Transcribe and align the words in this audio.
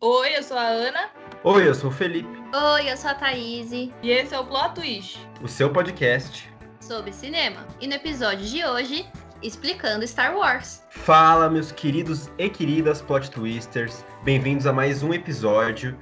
Oi, 0.00 0.36
eu 0.36 0.44
sou 0.44 0.56
a 0.56 0.62
Ana. 0.62 1.10
Oi, 1.42 1.66
eu 1.66 1.74
sou 1.74 1.90
o 1.90 1.92
Felipe. 1.92 2.28
Oi, 2.54 2.88
eu 2.88 2.96
sou 2.96 3.10
a 3.10 3.14
Thaís. 3.14 3.72
E 3.72 3.92
esse 4.04 4.32
é 4.32 4.38
o 4.38 4.46
Plot 4.46 4.76
Twist. 4.76 5.18
O 5.42 5.48
seu 5.48 5.72
podcast 5.72 6.48
sobre 6.80 7.12
cinema. 7.12 7.66
E 7.80 7.88
no 7.88 7.94
episódio 7.94 8.46
de 8.46 8.64
hoje, 8.64 9.04
explicando 9.42 10.06
Star 10.06 10.36
Wars. 10.36 10.84
Fala, 10.88 11.50
meus 11.50 11.72
queridos 11.72 12.30
e 12.38 12.48
queridas 12.48 13.02
plot 13.02 13.28
twisters. 13.28 14.04
Bem-vindos 14.22 14.68
a 14.68 14.72
mais 14.72 15.02
um 15.02 15.12
episódio 15.12 15.98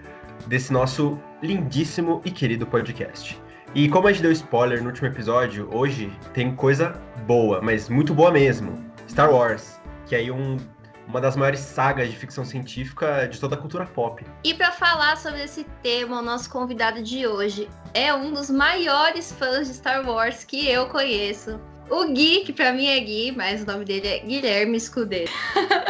desse 0.47 0.75
nosso 0.75 1.19
lindíssimo 1.43 2.21
e 2.23 2.31
querido 2.31 2.67
podcast. 2.67 3.41
E 3.75 3.89
como 3.89 4.09
a 4.09 4.13
gente 4.13 4.21
deu 4.21 4.33
spoiler 4.33 4.83
no 4.83 4.89
último 4.89 5.09
episódio, 5.09 5.71
hoje 5.75 6.13
tem 6.35 6.55
coisa 6.55 7.01
boa, 7.27 7.63
mas 7.63 7.89
muito 7.89 8.13
boa 8.13 8.31
mesmo. 8.31 8.79
Star 9.09 9.33
Wars, 9.33 9.81
que 10.05 10.15
é 10.15 10.19
aí 10.19 10.31
um 10.31 10.59
uma 11.09 11.21
das 11.21 11.37
maiores 11.37 11.61
sagas 11.61 12.11
de 12.11 12.17
ficção 12.17 12.45
científica 12.45 13.27
de 13.29 13.39
toda 13.41 13.55
a 13.55 13.59
cultura 13.59 13.87
pop. 13.87 14.25
E 14.45 14.55
para 14.55 14.73
falar 14.73 15.17
sobre 15.17 15.43
esse 15.43 15.65
tema, 15.83 16.19
o 16.19 16.23
nosso 16.23 16.51
convidado 16.51 17.03
de 17.03 17.27
hoje 17.27 17.69
é 17.95 18.13
um 18.13 18.33
dos 18.33 18.51
maiores 18.51 19.33
fãs 19.33 19.69
de 19.69 19.75
Star 19.75 20.09
Wars 20.09 20.45
que 20.45 20.69
eu 20.69 20.87
conheço. 20.89 21.61
O 21.89 22.05
Gui, 22.13 22.41
que 22.41 22.53
para 22.53 22.73
mim 22.73 22.87
é 22.89 22.99
Gui, 22.99 23.33
mas 23.37 23.63
o 23.63 23.67
nome 23.67 23.85
dele 23.85 24.09
é 24.09 24.19
Guilherme 24.19 24.77
Escudeiro. 24.77 25.31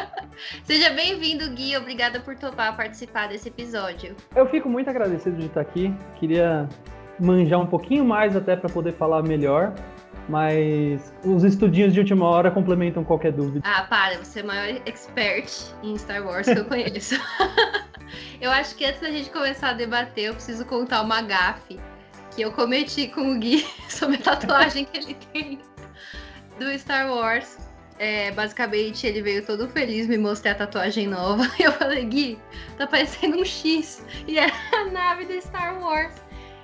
Seja 0.63 0.91
bem-vindo, 0.91 1.49
Gui. 1.51 1.75
Obrigada 1.77 2.21
por 2.21 2.37
topar 2.37 2.77
participar 2.77 3.29
desse 3.29 3.49
episódio. 3.49 4.15
Eu 4.35 4.47
fico 4.47 4.69
muito 4.69 4.91
agradecido 4.91 5.39
de 5.39 5.47
estar 5.47 5.63
aqui. 5.63 5.95
Queria 6.21 6.69
manjar 7.19 7.59
um 7.61 7.67
pouquinho 7.67 8.05
mais 8.05 8.37
até 8.37 8.55
para 8.55 8.69
poder 8.69 8.93
falar 8.93 9.23
melhor 9.23 9.75
mas 10.29 11.13
os 11.25 11.45
estudinhos 11.45 11.93
de 11.93 12.01
última 12.01 12.27
hora 12.27 12.51
complementam 12.51 13.05
qualquer 13.05 13.33
dúvida. 13.33 13.61
Ah, 13.65 13.83
para, 13.83 14.19
você 14.19 14.41
é 14.41 14.43
o 14.43 14.47
maior 14.47 14.81
expert 14.87 15.49
em 15.83 15.97
Star 15.97 16.25
Wars 16.25 16.47
que 16.47 16.59
eu 16.59 16.65
conheço. 16.65 17.15
eu 18.41 18.51
acho 18.51 18.75
que 18.75 18.85
antes 18.85 19.01
da 19.01 19.11
gente 19.11 19.31
começar 19.31 19.71
a 19.71 19.73
debater, 19.73 20.27
eu 20.27 20.35
preciso 20.35 20.65
contar 20.65 21.03
uma 21.03 21.23
gafe 21.23 21.79
que 22.35 22.43
eu 22.43 22.53
cometi 22.53 23.09
com 23.09 23.33
o 23.33 23.39
Gui 23.39 23.67
sobre 23.89 24.17
a 24.17 24.21
tatuagem 24.21 24.85
que 24.85 24.99
ele 24.99 25.17
tem 25.33 25.59
do 26.59 26.79
Star 26.79 27.11
Wars. 27.11 27.59
É, 27.99 28.31
basicamente, 28.33 29.07
ele 29.07 29.23
veio 29.23 29.47
todo 29.47 29.69
feliz 29.69 30.07
me 30.07 30.19
mostrar 30.19 30.53
a 30.53 30.55
tatuagem 30.57 31.07
nova. 31.07 31.45
E 31.59 31.63
eu 31.65 31.73
falei, 31.73 32.05
Gui, 32.05 32.39
tá 32.77 32.87
parecendo 32.87 33.39
um 33.39 33.45
X. 33.45 34.05
E 34.27 34.39
é 34.39 34.51
a 34.75 34.85
nave 34.91 35.25
do 35.25 35.41
Star 35.41 35.81
Wars. 35.81 36.13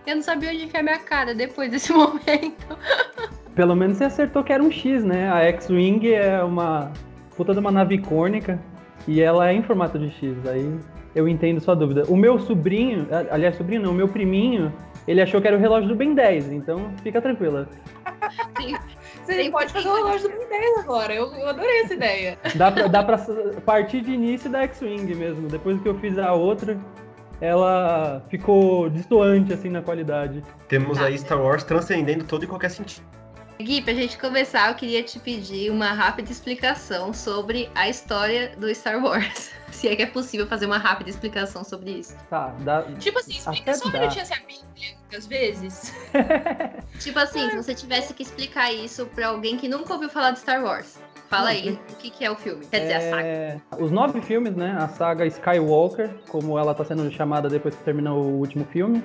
Eu 0.06 0.16
não 0.16 0.22
sabia 0.22 0.50
onde 0.50 0.64
enfiar 0.64 0.82
minha 0.82 0.98
cara 0.98 1.34
depois 1.34 1.70
desse 1.70 1.92
momento. 1.92 2.76
Pelo 3.55 3.77
menos 3.77 3.98
você 3.98 4.05
acertou 4.05 4.42
que 4.42 4.53
era 4.53 4.62
um 4.62 4.70
X, 4.70 5.05
né? 5.05 5.31
A 5.31 5.41
X-Wing 5.45 6.12
é 6.12 6.42
uma 6.42 6.91
puta 7.36 7.53
de 7.53 7.61
uma 7.61 7.70
nave 7.70 7.97
icônica 7.97 8.59
e 9.06 9.20
ela 9.20 9.50
é 9.50 9.55
em 9.55 9.62
formato 9.62 9.98
de 9.98 10.11
X. 10.11 10.47
Aí 10.47 10.78
eu 11.14 11.28
entendo 11.28 11.61
sua 11.61 11.75
dúvida. 11.75 12.05
O 12.09 12.17
meu 12.17 12.39
sobrinho, 12.39 13.06
aliás, 13.31 13.56
sobrinho 13.56 13.83
não, 13.83 13.91
o 13.91 13.94
meu 13.94 14.09
priminho, 14.09 14.72
ele 15.06 15.20
achou 15.20 15.41
que 15.41 15.48
era 15.48 15.56
o 15.56 15.61
relógio 15.61 15.89
do 15.89 15.94
Ben 15.94 16.14
10, 16.14 16.53
então 16.53 16.92
fica 17.03 17.20
tranquila. 17.20 17.69
Sim. 18.59 18.75
Você 19.22 19.50
pode 19.50 19.72
fazer 19.72 19.89
o 19.89 19.94
relógio 19.94 20.28
do 20.28 20.39
Ben 20.39 20.48
10 20.48 20.78
agora. 20.78 21.14
Eu, 21.14 21.33
eu 21.34 21.48
adorei 21.48 21.83
essa 21.83 21.94
ideia. 21.94 22.39
Dá 22.55 22.70
pra, 22.72 22.87
dá 22.89 23.03
pra 23.03 23.19
partir 23.64 24.00
de 24.00 24.12
início 24.12 24.50
da 24.50 24.62
X-Wing 24.62 25.14
mesmo. 25.14 25.48
Depois 25.48 25.81
que 25.81 25.89
eu 25.89 25.94
fiz 25.98 26.19
a 26.19 26.33
outra, 26.33 26.78
ela 27.41 28.25
ficou 28.28 28.89
distoante 28.89 29.53
assim 29.53 29.69
na 29.69 29.83
qualidade. 29.83 30.42
Temos 30.69 30.98
tá. 30.98 31.06
aí 31.06 31.19
Star 31.19 31.41
Wars 31.41 31.64
transcendendo 31.64 32.25
todo 32.25 32.44
e 32.44 32.47
qualquer 32.47 32.70
sentido. 32.70 33.05
Gui, 33.62 33.80
pra 33.80 33.94
gente 33.94 34.18
começar, 34.18 34.68
eu 34.68 34.74
queria 34.74 35.02
te 35.02 35.18
pedir 35.18 35.70
uma 35.70 35.92
rápida 35.92 36.30
explicação 36.30 37.12
sobre 37.12 37.70
a 37.74 37.88
história 37.88 38.54
do 38.56 38.72
Star 38.74 39.02
Wars. 39.02 39.52
Se 39.70 39.88
é 39.88 39.96
que 39.96 40.02
é 40.02 40.06
possível 40.06 40.46
fazer 40.46 40.66
uma 40.66 40.77
rápida 40.77 41.08
explicação 41.08 41.64
sobre 41.64 41.92
isso. 41.92 42.14
Tá, 42.28 42.48
dá. 42.60 42.82
Tipo 42.98 43.19
assim, 43.19 43.32
explica 43.32 43.74
só 43.74 43.88
a 43.88 44.00
notícia 44.00 44.36
Bíblia, 44.46 44.96
às 45.16 45.27
vezes. 45.27 45.94
tipo 47.00 47.19
assim, 47.19 47.48
se 47.50 47.56
você 47.56 47.74
tivesse 47.74 48.12
que 48.12 48.22
explicar 48.22 48.70
isso 48.72 49.06
pra 49.06 49.28
alguém 49.28 49.56
que 49.56 49.69
nunca 49.69 49.94
ouviu 49.94 50.10
falar 50.10 50.32
de 50.32 50.41
Star 50.41 50.62
Wars. 50.62 51.00
Fala 51.28 51.48
aí, 51.48 51.81
o 51.91 51.97
que, 51.97 52.10
que, 52.10 52.22
é 52.22 52.31
o 52.31 52.37
filme? 52.37 52.66
Quer 52.66 52.81
dizer, 52.81 52.92
é... 52.92 52.97
a 52.97 53.10
saga. 53.10 53.82
Os 53.82 53.91
nove 53.91 54.20
filmes, 54.20 54.54
né? 54.54 54.76
A 54.78 54.87
saga 54.88 55.25
Skywalker, 55.25 56.10
como 56.28 56.58
ela 56.58 56.75
tá 56.75 56.84
sendo 56.84 57.10
chamada 57.10 57.48
depois 57.48 57.75
que 57.75 57.82
terminou 57.82 58.22
o 58.22 58.38
último 58.38 58.66
filme 58.66 59.03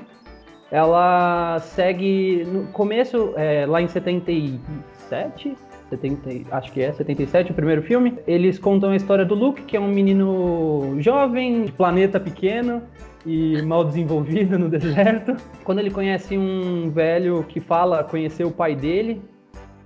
ela 0.71 1.59
segue 1.59 2.45
no 2.45 2.67
começo, 2.67 3.33
é, 3.35 3.65
lá 3.65 3.81
em 3.81 3.87
77, 3.87 5.55
70, 5.89 6.55
acho 6.55 6.71
que 6.71 6.81
é, 6.81 6.91
77, 6.91 7.51
o 7.51 7.53
primeiro 7.53 7.81
filme. 7.81 8.17
Eles 8.27 8.59
contam 8.59 8.91
a 8.91 8.95
história 8.95 9.25
do 9.25 9.33
Luke, 9.33 9.61
que 9.63 9.77
é 9.77 9.79
um 9.79 9.87
menino 9.87 10.95
jovem, 10.99 11.63
de 11.63 11.71
planeta 11.71 12.19
pequeno 12.19 12.81
e 13.25 13.61
mal 13.61 13.85
desenvolvido 13.85 14.59
no 14.59 14.67
deserto. 14.69 15.37
Quando 15.63 15.79
ele 15.79 15.91
conhece 15.91 16.37
um 16.37 16.89
velho 16.89 17.43
que 17.43 17.59
fala 17.59 18.03
conhecer 18.03 18.43
o 18.43 18.51
pai 18.51 18.75
dele, 18.75 19.21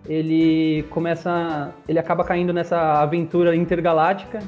ele 0.08 0.84
começa, 0.90 1.74
ele 1.88 2.00
acaba 2.00 2.24
caindo 2.24 2.52
nessa 2.52 3.02
aventura 3.02 3.56
intergaláctica 3.56 4.40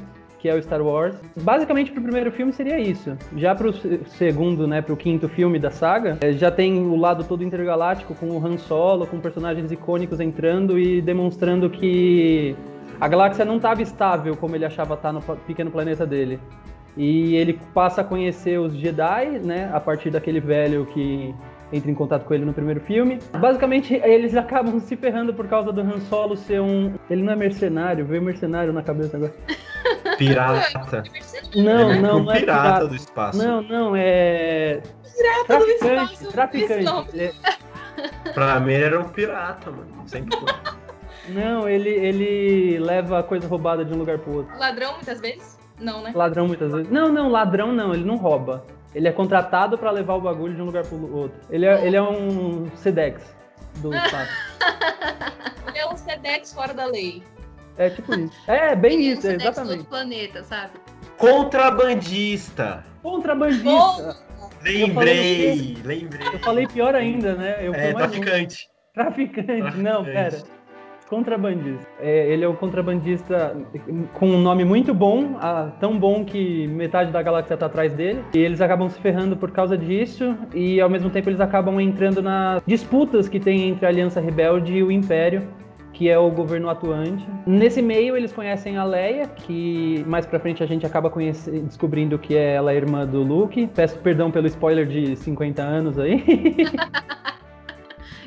que 0.44 0.48
é 0.50 0.54
o 0.54 0.62
Star 0.62 0.82
Wars. 0.82 1.16
Basicamente, 1.40 1.90
pro 1.90 2.02
primeiro 2.02 2.30
filme 2.30 2.52
seria 2.52 2.78
isso. 2.78 3.16
Já 3.34 3.54
pro 3.54 3.72
segundo, 4.08 4.66
né, 4.66 4.82
pro 4.82 4.94
quinto 4.94 5.26
filme 5.26 5.58
da 5.58 5.70
saga, 5.70 6.18
é, 6.20 6.32
já 6.32 6.50
tem 6.50 6.86
o 6.86 6.96
lado 6.96 7.24
todo 7.24 7.42
intergaláctico 7.42 8.14
com 8.14 8.26
o 8.26 8.46
Han 8.46 8.58
Solo, 8.58 9.06
com 9.06 9.18
personagens 9.20 9.72
icônicos 9.72 10.20
entrando 10.20 10.78
e 10.78 11.00
demonstrando 11.00 11.70
que 11.70 12.54
a 13.00 13.08
galáxia 13.08 13.42
não 13.42 13.56
estava 13.56 13.80
estável 13.80 14.36
como 14.36 14.54
ele 14.54 14.66
achava 14.66 14.92
estar 14.92 15.08
tá 15.08 15.12
no 15.14 15.22
pequeno 15.46 15.70
planeta 15.70 16.04
dele. 16.04 16.38
E 16.94 17.36
ele 17.36 17.58
passa 17.72 18.02
a 18.02 18.04
conhecer 18.04 18.60
os 18.60 18.74
Jedi, 18.74 19.40
né, 19.42 19.70
a 19.72 19.80
partir 19.80 20.10
daquele 20.10 20.40
velho 20.40 20.84
que 20.92 21.34
entra 21.72 21.90
em 21.90 21.94
contato 21.94 22.26
com 22.26 22.34
ele 22.34 22.44
no 22.44 22.52
primeiro 22.52 22.80
filme. 22.80 23.18
Basicamente, 23.32 23.94
eles 23.94 24.36
acabam 24.36 24.78
se 24.78 24.94
ferrando 24.94 25.32
por 25.32 25.48
causa 25.48 25.72
do 25.72 25.80
Han 25.80 26.00
Solo 26.00 26.36
ser 26.36 26.60
um. 26.60 26.92
Ele 27.08 27.22
não 27.22 27.32
é 27.32 27.36
mercenário, 27.36 28.04
veio 28.04 28.20
mercenário 28.20 28.74
na 28.74 28.82
cabeça 28.82 29.16
agora. 29.16 29.32
Pirata. 30.18 31.02
Não, 31.54 31.90
é 31.90 32.00
não, 32.00 32.22
não 32.22 32.32
é 32.32 32.40
pirata, 32.40 32.62
pirata 32.62 32.88
do 32.88 32.96
espaço. 32.96 33.38
Não, 33.38 33.62
não, 33.62 33.96
é. 33.96 34.80
Pirata 35.16 35.58
do 35.58 35.70
espaço. 35.70 36.32
Traficante. 36.32 37.16
Ele... 37.16 37.34
Pra 38.34 38.58
mim 38.58 38.72
ele 38.72 38.84
era 38.84 39.00
um 39.00 39.08
pirata, 39.08 39.70
mano. 39.70 39.88
Sempre 40.06 40.36
foi. 40.36 40.48
Não, 41.28 41.68
ele, 41.68 41.90
ele 41.90 42.78
leva 42.78 43.22
coisa 43.22 43.46
roubada 43.48 43.84
de 43.84 43.94
um 43.94 43.98
lugar 43.98 44.18
pro 44.18 44.38
outro. 44.38 44.58
Ladrão 44.58 44.94
muitas 44.94 45.20
vezes? 45.20 45.58
Não, 45.78 46.02
né? 46.02 46.12
Ladrão 46.14 46.46
muitas 46.46 46.70
vezes. 46.70 46.90
Não, 46.90 47.10
não, 47.10 47.30
ladrão 47.30 47.72
não, 47.72 47.94
ele 47.94 48.04
não 48.04 48.16
rouba. 48.16 48.64
Ele 48.94 49.08
é 49.08 49.12
contratado 49.12 49.76
para 49.78 49.90
levar 49.90 50.14
o 50.14 50.20
bagulho 50.20 50.54
de 50.54 50.62
um 50.62 50.66
lugar 50.66 50.84
pro 50.84 51.16
outro. 51.16 51.40
Ele 51.50 51.66
é, 51.66 51.86
ele 51.86 51.96
é 51.96 52.02
um 52.02 52.70
Sedex 52.76 53.34
do 53.78 53.92
espaço. 53.94 54.32
ele 55.68 55.78
é 55.78 55.86
um 55.86 55.96
Sedex 55.96 56.52
fora 56.52 56.74
da 56.74 56.84
lei. 56.84 57.22
É 57.76 57.90
tipo 57.90 58.14
isso. 58.14 58.32
É, 58.46 58.74
bem 58.76 59.00
isso, 59.00 59.26
é 59.26 59.34
exatamente. 59.34 59.78
Do 59.78 59.84
planeta, 59.84 60.42
sabe? 60.42 60.72
Contrabandista. 61.18 62.84
Contrabandista. 63.02 64.16
Lembrei, 64.62 65.76
eu 65.76 65.86
lembrei. 65.86 66.28
Eu 66.32 66.38
falei 66.38 66.66
pior 66.66 66.94
ainda, 66.94 67.34
né? 67.34 67.58
Eu 67.60 67.74
é, 67.74 67.92
traficante. 67.92 68.68
Um. 68.68 68.94
traficante. 68.94 69.44
Traficante, 69.44 69.76
não, 69.76 70.04
pera. 70.04 70.42
Contrabandista. 71.08 71.86
É, 72.00 72.32
ele 72.32 72.44
é 72.44 72.48
o 72.48 72.54
contrabandista 72.54 73.56
com 74.14 74.26
um 74.26 74.40
nome 74.40 74.64
muito 74.64 74.94
bom, 74.94 75.38
tão 75.78 75.98
bom 75.98 76.24
que 76.24 76.66
metade 76.68 77.10
da 77.10 77.22
galáxia 77.22 77.54
está 77.54 77.66
atrás 77.66 77.92
dele. 77.92 78.24
E 78.34 78.38
eles 78.38 78.60
acabam 78.60 78.88
se 78.88 78.98
ferrando 79.00 79.36
por 79.36 79.50
causa 79.50 79.76
disso, 79.76 80.36
e 80.54 80.80
ao 80.80 80.88
mesmo 80.88 81.10
tempo 81.10 81.28
eles 81.28 81.40
acabam 81.40 81.78
entrando 81.80 82.22
nas 82.22 82.62
disputas 82.66 83.28
que 83.28 83.38
tem 83.38 83.68
entre 83.68 83.84
a 83.84 83.90
Aliança 83.90 84.20
Rebelde 84.20 84.72
e 84.74 84.82
o 84.82 84.90
Império, 84.90 85.46
que 85.94 86.10
é 86.10 86.18
o 86.18 86.30
governo 86.30 86.68
atuante. 86.68 87.24
Nesse 87.46 87.80
meio 87.80 88.16
eles 88.16 88.32
conhecem 88.32 88.76
a 88.76 88.84
Leia, 88.84 89.26
que 89.28 90.04
mais 90.06 90.26
pra 90.26 90.38
frente 90.38 90.62
a 90.62 90.66
gente 90.66 90.84
acaba 90.84 91.10
descobrindo 91.64 92.18
que 92.18 92.36
é 92.36 92.54
ela 92.54 92.72
é 92.72 92.76
irmã 92.76 93.06
do 93.06 93.22
Luke. 93.22 93.68
Peço 93.68 93.98
perdão 94.00 94.30
pelo 94.30 94.46
spoiler 94.48 94.86
de 94.86 95.16
50 95.16 95.62
anos 95.62 95.98
aí. 95.98 96.22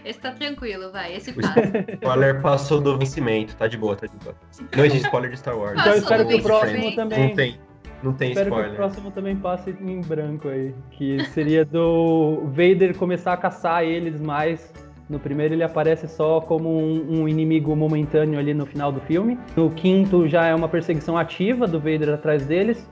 Esse 0.03 0.19
tá 0.19 0.31
tranquilo, 0.31 0.89
vai, 0.89 1.15
esse 1.15 1.33
passa. 1.33 1.59
O 1.59 1.93
spoiler 1.95 2.41
passou 2.41 2.79
do 2.79 2.97
vencimento, 2.97 3.53
tá 3.57 3.67
de 3.67 3.77
boa, 3.77 3.93
tá 3.93 4.07
de 4.07 4.15
boa. 4.23 4.33
Não 4.73 4.85
existe 4.85 5.03
spoiler 5.03 5.29
de 5.29 5.37
Star 5.37 5.57
Wars. 5.57 5.77
Então 5.77 5.91
eu 5.91 5.97
espero 5.97 6.25
que 6.25 6.35
o 6.35 6.41
próximo 6.41 6.95
também. 6.95 7.27
Não 7.27 7.35
tem. 7.35 7.59
Não 8.01 8.13
tem 8.13 8.29
Espero 8.29 8.47
spoiler. 8.47 8.69
que 8.69 8.73
o 8.73 8.77
próximo 8.77 9.11
também 9.11 9.35
passe 9.35 9.71
em 9.81 9.99
branco 9.99 10.47
aí. 10.47 10.73
Que 10.91 11.25
seria 11.25 11.65
do 11.65 12.43
Vader 12.45 12.95
começar 12.95 13.33
a 13.33 13.37
caçar 13.37 13.83
eles 13.83 14.21
mais. 14.21 14.71
No 15.09 15.19
primeiro 15.19 15.53
ele 15.53 15.63
aparece 15.63 16.07
só 16.07 16.41
como 16.41 16.69
um, 16.69 17.21
um, 17.21 17.27
inimigo 17.27 17.75
momentâneo 17.75 18.37
ali 18.37 18.53
no 18.53 18.65
final 18.65 18.91
do 18.91 18.99
filme. 19.01 19.39
No 19.55 19.69
quinto 19.71 20.27
já 20.27 20.47
é 20.47 20.55
uma 20.55 20.67
perseguição 20.67 21.17
ativa 21.17 21.65
do 21.65 21.79
Vader 21.79 22.13
atrás 22.13 22.45
deles. 22.45 22.89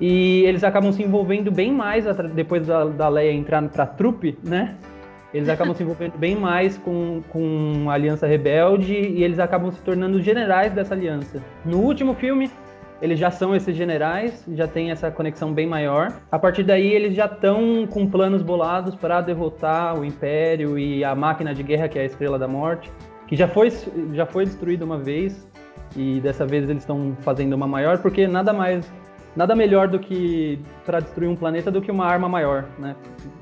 E 0.00 0.44
eles 0.44 0.64
acabam 0.64 0.92
se 0.92 1.02
envolvendo 1.02 1.50
bem 1.50 1.72
mais 1.72 2.04
depois 2.34 2.66
da, 2.66 2.84
da 2.84 3.08
Leia 3.08 3.32
entrar 3.32 3.60
pra 3.68 3.84
trupe, 3.84 4.38
né? 4.42 4.76
eles 5.32 5.48
acabam 5.48 5.74
se 5.74 5.82
envolvendo 5.82 6.16
bem 6.16 6.34
mais 6.34 6.78
com, 6.78 7.22
com 7.28 7.86
a 7.88 7.94
Aliança 7.94 8.26
Rebelde 8.26 8.94
e 8.94 9.22
eles 9.22 9.38
acabam 9.38 9.70
se 9.70 9.80
tornando 9.82 10.20
generais 10.22 10.72
dessa 10.72 10.94
aliança. 10.94 11.42
No 11.64 11.78
último 11.78 12.14
filme, 12.14 12.50
eles 13.00 13.18
já 13.18 13.30
são 13.30 13.54
esses 13.54 13.76
generais, 13.76 14.44
já 14.52 14.66
tem 14.66 14.90
essa 14.90 15.10
conexão 15.10 15.52
bem 15.52 15.66
maior. 15.66 16.12
A 16.30 16.38
partir 16.38 16.64
daí, 16.64 16.92
eles 16.92 17.14
já 17.14 17.26
estão 17.26 17.86
com 17.86 18.06
planos 18.06 18.42
bolados 18.42 18.94
para 18.94 19.20
derrotar 19.20 19.98
o 19.98 20.04
Império 20.04 20.78
e 20.78 21.04
a 21.04 21.14
máquina 21.14 21.54
de 21.54 21.62
guerra, 21.62 21.88
que 21.88 21.98
é 21.98 22.02
a 22.02 22.04
Estrela 22.04 22.38
da 22.38 22.48
Morte, 22.48 22.90
que 23.26 23.36
já 23.36 23.46
foi, 23.46 23.70
já 24.12 24.26
foi 24.26 24.44
destruída 24.44 24.84
uma 24.84 24.98
vez, 24.98 25.48
e 25.96 26.20
dessa 26.20 26.46
vez 26.46 26.68
eles 26.68 26.82
estão 26.82 27.16
fazendo 27.20 27.52
uma 27.54 27.66
maior, 27.66 27.98
porque 27.98 28.26
nada 28.26 28.52
mais. 28.52 28.90
Nada 29.36 29.54
melhor 29.54 29.86
do 29.86 30.00
que 30.00 30.58
para 30.84 30.98
destruir 30.98 31.28
um 31.28 31.36
planeta 31.36 31.70
do 31.70 31.80
que 31.80 31.92
uma 31.92 32.04
arma 32.04 32.28
maior, 32.28 32.64
né? 32.76 32.96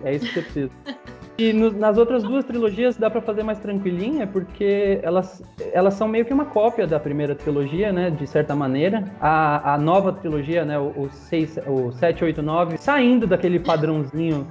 É 0.04 0.14
isso 0.14 0.26
que 0.26 0.34
você 0.34 0.42
precisa. 0.42 0.70
E 1.38 1.52
no, 1.52 1.70
nas 1.70 1.98
outras 1.98 2.22
duas 2.22 2.44
trilogias 2.44 2.96
dá 2.96 3.10
para 3.10 3.20
fazer 3.20 3.42
mais 3.42 3.58
tranquilinha, 3.58 4.26
porque 4.26 4.98
elas, 5.02 5.42
elas 5.72 5.94
são 5.94 6.08
meio 6.08 6.24
que 6.24 6.32
uma 6.32 6.46
cópia 6.46 6.86
da 6.86 6.98
primeira 6.98 7.34
trilogia, 7.34 7.92
né? 7.92 8.10
De 8.10 8.26
certa 8.26 8.54
maneira. 8.54 9.04
A, 9.20 9.74
a 9.74 9.78
nova 9.78 10.12
trilogia, 10.12 10.64
né? 10.64 10.78
O, 10.78 10.92
o, 10.96 11.10
6, 11.10 11.58
o 11.66 11.92
7, 11.92 12.24
8, 12.24 12.42
9, 12.42 12.76
saindo 12.78 13.26
daquele 13.26 13.60
padrãozinho 13.60 14.46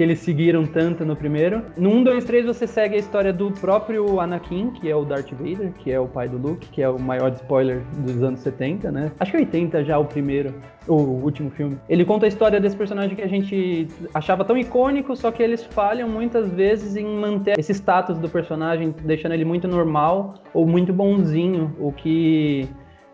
que 0.00 0.04
eles 0.04 0.20
seguiram 0.20 0.64
tanto 0.64 1.04
no 1.04 1.14
primeiro. 1.14 1.62
No 1.76 1.90
1, 1.90 2.04
2, 2.04 2.24
3 2.24 2.46
você 2.46 2.66
segue 2.66 2.94
a 2.94 2.98
história 2.98 3.34
do 3.34 3.50
próprio 3.50 4.18
Anakin, 4.18 4.70
que 4.70 4.88
é 4.88 4.96
o 4.96 5.04
Darth 5.04 5.30
Vader, 5.32 5.74
que 5.74 5.92
é 5.92 6.00
o 6.00 6.08
pai 6.08 6.26
do 6.26 6.38
Luke, 6.38 6.68
que 6.68 6.80
é 6.80 6.88
o 6.88 6.98
maior 6.98 7.30
spoiler 7.32 7.82
dos 7.98 8.22
anos 8.22 8.40
70, 8.40 8.90
né? 8.90 9.12
Acho 9.20 9.32
que 9.32 9.36
80 9.36 9.84
já 9.84 9.98
o 9.98 10.06
primeiro, 10.06 10.54
o 10.88 10.94
último 10.94 11.50
filme. 11.50 11.76
Ele 11.86 12.02
conta 12.02 12.24
a 12.24 12.28
história 12.28 12.58
desse 12.58 12.74
personagem 12.76 13.14
que 13.14 13.20
a 13.20 13.28
gente 13.28 13.88
achava 14.14 14.42
tão 14.42 14.56
icônico, 14.56 15.14
só 15.14 15.30
que 15.30 15.42
eles 15.42 15.64
falham 15.64 16.08
muitas 16.08 16.50
vezes 16.50 16.96
em 16.96 17.04
manter 17.04 17.58
esse 17.58 17.74
status 17.74 18.16
do 18.16 18.28
personagem, 18.30 18.94
deixando 19.04 19.32
ele 19.32 19.44
muito 19.44 19.68
normal 19.68 20.36
ou 20.54 20.66
muito 20.66 20.94
bonzinho, 20.94 21.76
o 21.78 21.92
que 21.92 22.66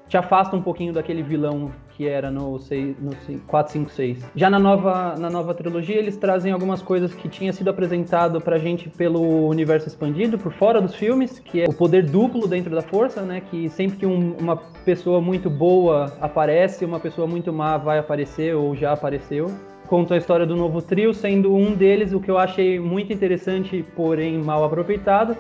te 0.07 0.17
afasta 0.17 0.55
um 0.55 0.63
pouquinho 0.63 0.93
daquele 0.93 1.25
vilão 1.25 1.73
que 1.97 2.07
era 2.07 2.31
no, 2.31 2.59
6, 2.59 2.97
no 3.01 3.13
4, 3.47 3.73
5, 3.73 3.91
6. 3.91 4.19
Já 4.37 4.51
na 4.51 4.59
nova, 4.59 5.17
na 5.19 5.31
nova 5.31 5.55
trilogia, 5.55 5.97
eles 5.97 6.17
trazem 6.17 6.53
algumas 6.53 6.83
coisas 6.83 7.15
que 7.15 7.27
tinha 7.27 7.53
sido 7.53 7.71
apresentado 7.71 8.39
pra 8.39 8.59
gente 8.59 8.91
pelo 8.91 9.49
universo 9.49 9.89
expandido, 9.89 10.39
por 10.39 10.53
fora 10.53 10.81
dos 10.81 10.95
filmes, 10.95 11.39
que 11.39 11.63
é 11.63 11.65
o 11.67 11.73
poder 11.73 12.05
duplo 12.05 12.47
dentro 12.47 12.75
da 12.75 12.83
força, 12.83 13.23
né? 13.23 13.41
Que 13.51 13.71
sempre 13.71 13.99
que 13.99 14.07
um, 14.07 14.37
uma 14.39 14.57
pessoa 14.85 15.21
muito 15.21 15.49
boa 15.49 16.13
aparece, 16.21 16.85
uma 16.85 17.01
pessoa 17.01 17.27
muito 17.27 17.51
má 17.53 17.79
vai 17.79 17.99
aparecer 17.99 18.55
ou 18.55 18.77
já 18.77 18.93
apareceu 18.93 19.51
conta 19.87 20.15
a 20.15 20.19
história 20.19 20.45
do 20.45 20.57
novo 20.57 20.83
trio, 20.83 21.15
sendo 21.15 21.55
um 21.55 21.73
deles 21.73 22.13
o 22.13 22.19
que 22.19 22.29
eu 22.29 22.37
achei 22.37 22.81
muito 22.81 23.13
interessante, 23.13 23.85
porém 23.95 24.37
mal 24.37 24.65
aproveitado, 24.65 25.37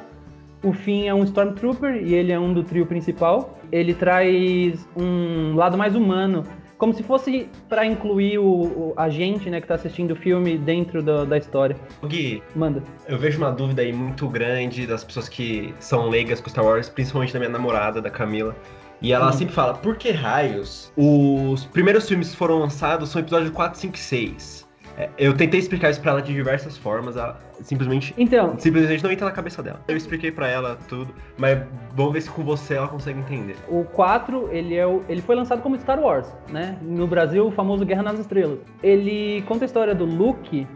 o 0.62 0.72
Finn 0.72 1.06
é 1.06 1.14
um 1.14 1.24
Stormtrooper 1.24 1.96
e 1.96 2.14
ele 2.14 2.32
é 2.32 2.38
um 2.38 2.52
do 2.52 2.62
trio 2.62 2.86
principal. 2.86 3.58
Ele 3.70 3.94
traz 3.94 4.88
um 4.96 5.54
lado 5.54 5.76
mais 5.76 5.94
humano, 5.94 6.44
como 6.78 6.92
se 6.92 7.02
fosse 7.02 7.48
para 7.68 7.84
incluir 7.84 8.38
o, 8.38 8.44
o, 8.44 8.94
a 8.96 9.08
gente, 9.08 9.48
né, 9.48 9.60
que 9.60 9.66
tá 9.66 9.74
assistindo 9.74 10.12
o 10.12 10.16
filme 10.16 10.58
dentro 10.58 11.02
do, 11.02 11.24
da 11.24 11.38
história. 11.38 11.76
Gui, 12.06 12.42
manda. 12.54 12.82
Eu 13.06 13.18
vejo 13.18 13.38
uma 13.38 13.50
dúvida 13.50 13.82
aí 13.82 13.92
muito 13.92 14.28
grande 14.28 14.86
das 14.86 15.02
pessoas 15.02 15.28
que 15.28 15.74
são 15.78 16.08
leigas 16.08 16.40
com 16.40 16.50
Star 16.50 16.64
Wars, 16.64 16.88
principalmente 16.88 17.32
da 17.32 17.38
minha 17.38 17.50
namorada, 17.50 18.00
da 18.00 18.10
Camila. 18.10 18.54
E 19.00 19.12
ela 19.12 19.28
hum. 19.28 19.32
sempre 19.32 19.54
fala, 19.54 19.74
por 19.74 19.96
que 19.96 20.10
raios 20.10 20.92
os 20.96 21.64
primeiros 21.66 22.08
filmes 22.08 22.30
que 22.30 22.36
foram 22.36 22.58
lançados 22.58 23.10
são 23.10 23.20
episódios 23.20 23.50
4, 23.50 23.78
5 23.78 23.94
e 23.94 23.98
6? 23.98 24.65
É, 24.96 25.10
eu 25.18 25.36
tentei 25.36 25.60
explicar 25.60 25.90
isso 25.90 26.00
pra 26.00 26.12
ela 26.12 26.22
de 26.22 26.32
diversas 26.32 26.76
formas, 26.76 27.16
ela 27.16 27.38
simplesmente, 27.62 28.14
então, 28.16 28.58
simplesmente 28.58 29.04
não 29.04 29.10
entra 29.10 29.26
na 29.26 29.32
cabeça 29.32 29.62
dela. 29.62 29.80
Eu 29.86 29.96
expliquei 29.96 30.32
para 30.32 30.48
ela 30.48 30.78
tudo, 30.88 31.14
mas 31.36 31.58
vamos 31.94 32.14
ver 32.14 32.22
se 32.22 32.30
com 32.30 32.42
você 32.42 32.74
ela 32.74 32.88
consegue 32.88 33.18
entender. 33.18 33.56
O 33.68 33.84
4, 33.84 34.48
ele, 34.50 34.74
é 34.74 34.86
o, 34.86 35.02
ele 35.08 35.20
foi 35.20 35.36
lançado 35.36 35.60
como 35.60 35.78
Star 35.78 36.00
Wars, 36.00 36.26
né? 36.50 36.78
No 36.80 37.06
Brasil, 37.06 37.46
o 37.46 37.50
famoso 37.50 37.84
Guerra 37.84 38.02
nas 38.02 38.18
Estrelas. 38.18 38.58
Ele 38.82 39.42
conta 39.42 39.64
a 39.64 39.66
história 39.66 39.94
do 39.94 40.04
Luke, 40.04 40.66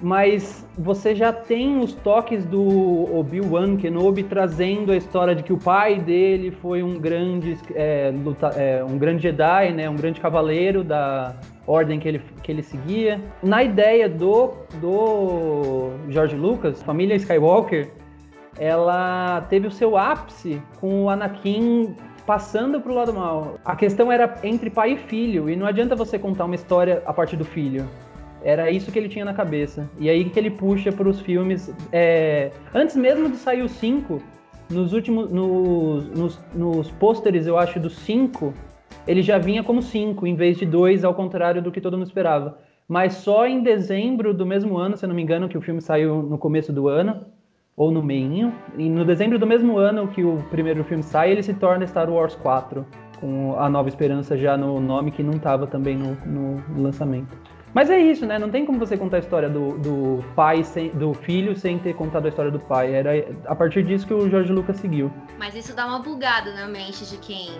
mas 0.00 0.66
você 0.76 1.14
já 1.14 1.32
tem 1.32 1.78
os 1.78 1.94
toques 1.94 2.44
do 2.44 3.16
Obi-Wan 3.16 3.76
Kenobi 3.76 4.22
trazendo 4.22 4.92
a 4.92 4.96
história 4.96 5.34
de 5.34 5.42
que 5.42 5.52
o 5.52 5.58
pai 5.58 5.98
dele 5.98 6.50
foi 6.50 6.82
um 6.82 6.98
grande, 6.98 7.58
é, 7.74 8.12
luta, 8.12 8.48
é, 8.48 8.84
um 8.84 8.98
grande 8.98 9.22
Jedi, 9.22 9.72
né? 9.72 9.88
Um 9.88 9.96
grande 9.96 10.20
cavaleiro 10.20 10.84
da 10.84 11.34
ordem 11.66 11.98
que 11.98 12.06
ele, 12.06 12.20
que 12.42 12.52
ele 12.52 12.62
seguia. 12.62 13.20
Na 13.42 13.62
ideia 13.62 14.08
do, 14.08 14.52
do 14.80 15.90
George 16.10 16.36
Lucas, 16.36 16.82
família 16.82 17.16
Skywalker, 17.16 17.90
ela 18.58 19.46
teve 19.48 19.66
o 19.66 19.70
seu 19.70 19.96
ápice 19.96 20.60
com 20.78 21.04
o 21.04 21.10
Anakin 21.10 21.94
passando 22.26 22.80
para 22.80 22.92
o 22.92 22.94
lado 22.94 23.14
mal. 23.14 23.58
A 23.64 23.74
questão 23.76 24.10
era 24.10 24.38
entre 24.42 24.68
pai 24.68 24.92
e 24.92 24.96
filho, 24.96 25.48
e 25.48 25.56
não 25.56 25.66
adianta 25.66 25.94
você 25.94 26.18
contar 26.18 26.44
uma 26.44 26.54
história 26.54 27.02
a 27.06 27.12
partir 27.12 27.36
do 27.36 27.44
filho. 27.44 27.88
Era 28.42 28.70
isso 28.70 28.92
que 28.92 28.98
ele 28.98 29.08
tinha 29.08 29.24
na 29.24 29.34
cabeça. 29.34 29.88
E 29.98 30.08
aí 30.08 30.24
que 30.28 30.38
ele 30.38 30.50
puxa 30.50 30.92
para 30.92 31.08
os 31.08 31.20
filmes. 31.20 31.74
É... 31.92 32.50
Antes 32.74 32.96
mesmo 32.96 33.30
de 33.30 33.36
sair 33.36 33.62
o 33.62 33.68
5, 33.68 34.22
nos 34.70 34.92
últimos. 34.92 35.30
Nos, 35.30 36.08
nos, 36.08 36.44
nos 36.54 36.90
pôsteres, 36.92 37.46
eu 37.46 37.58
acho, 37.58 37.80
do 37.80 37.90
5, 37.90 38.52
ele 39.06 39.22
já 39.22 39.38
vinha 39.38 39.62
como 39.62 39.82
5 39.82 40.26
em 40.26 40.34
vez 40.34 40.58
de 40.58 40.66
2, 40.66 41.04
ao 41.04 41.14
contrário 41.14 41.62
do 41.62 41.72
que 41.72 41.80
todo 41.80 41.96
mundo 41.96 42.06
esperava. 42.06 42.58
Mas 42.88 43.14
só 43.14 43.46
em 43.46 43.62
dezembro 43.62 44.32
do 44.32 44.46
mesmo 44.46 44.76
ano, 44.76 44.96
se 44.96 45.06
não 45.06 45.14
me 45.14 45.22
engano, 45.22 45.48
que 45.48 45.58
o 45.58 45.60
filme 45.60 45.80
saiu 45.80 46.22
no 46.22 46.38
começo 46.38 46.72
do 46.72 46.86
ano, 46.86 47.26
ou 47.76 47.90
no 47.90 48.02
meinho, 48.02 48.52
e 48.78 48.88
no 48.88 49.04
dezembro 49.04 49.38
do 49.38 49.46
mesmo 49.46 49.76
ano 49.76 50.08
que 50.08 50.24
o 50.24 50.42
primeiro 50.50 50.82
filme 50.84 51.02
sai, 51.02 51.32
ele 51.32 51.42
se 51.42 51.52
torna 51.52 51.86
Star 51.86 52.08
Wars 52.08 52.34
4, 52.36 52.86
com 53.20 53.54
a 53.58 53.68
Nova 53.68 53.88
Esperança 53.88 54.36
já 54.36 54.56
no 54.56 54.80
nome, 54.80 55.10
que 55.10 55.22
não 55.22 55.34
estava 55.34 55.66
também 55.66 55.96
no, 55.96 56.16
no, 56.24 56.82
lançamento. 56.82 57.36
Mas 57.76 57.90
é 57.90 57.98
isso, 57.98 58.24
né? 58.24 58.38
Não 58.38 58.48
tem 58.48 58.64
como 58.64 58.78
você 58.78 58.96
contar 58.96 59.18
a 59.18 59.20
história 59.20 59.50
do, 59.50 59.76
do 59.76 60.24
pai, 60.34 60.64
sem, 60.64 60.88
do 60.92 61.12
filho, 61.12 61.54
sem 61.54 61.78
ter 61.78 61.94
contado 61.94 62.24
a 62.24 62.30
história 62.30 62.50
do 62.50 62.58
pai. 62.58 62.94
Era 62.94 63.10
a 63.44 63.54
partir 63.54 63.84
disso 63.84 64.06
que 64.06 64.14
o 64.14 64.30
Jorge 64.30 64.50
Lucas 64.50 64.78
seguiu. 64.78 65.12
Mas 65.38 65.54
isso 65.54 65.76
dá 65.76 65.86
uma 65.86 65.98
bugada 65.98 66.54
na 66.54 66.66
mente 66.66 67.04
de 67.04 67.18
quem 67.18 67.50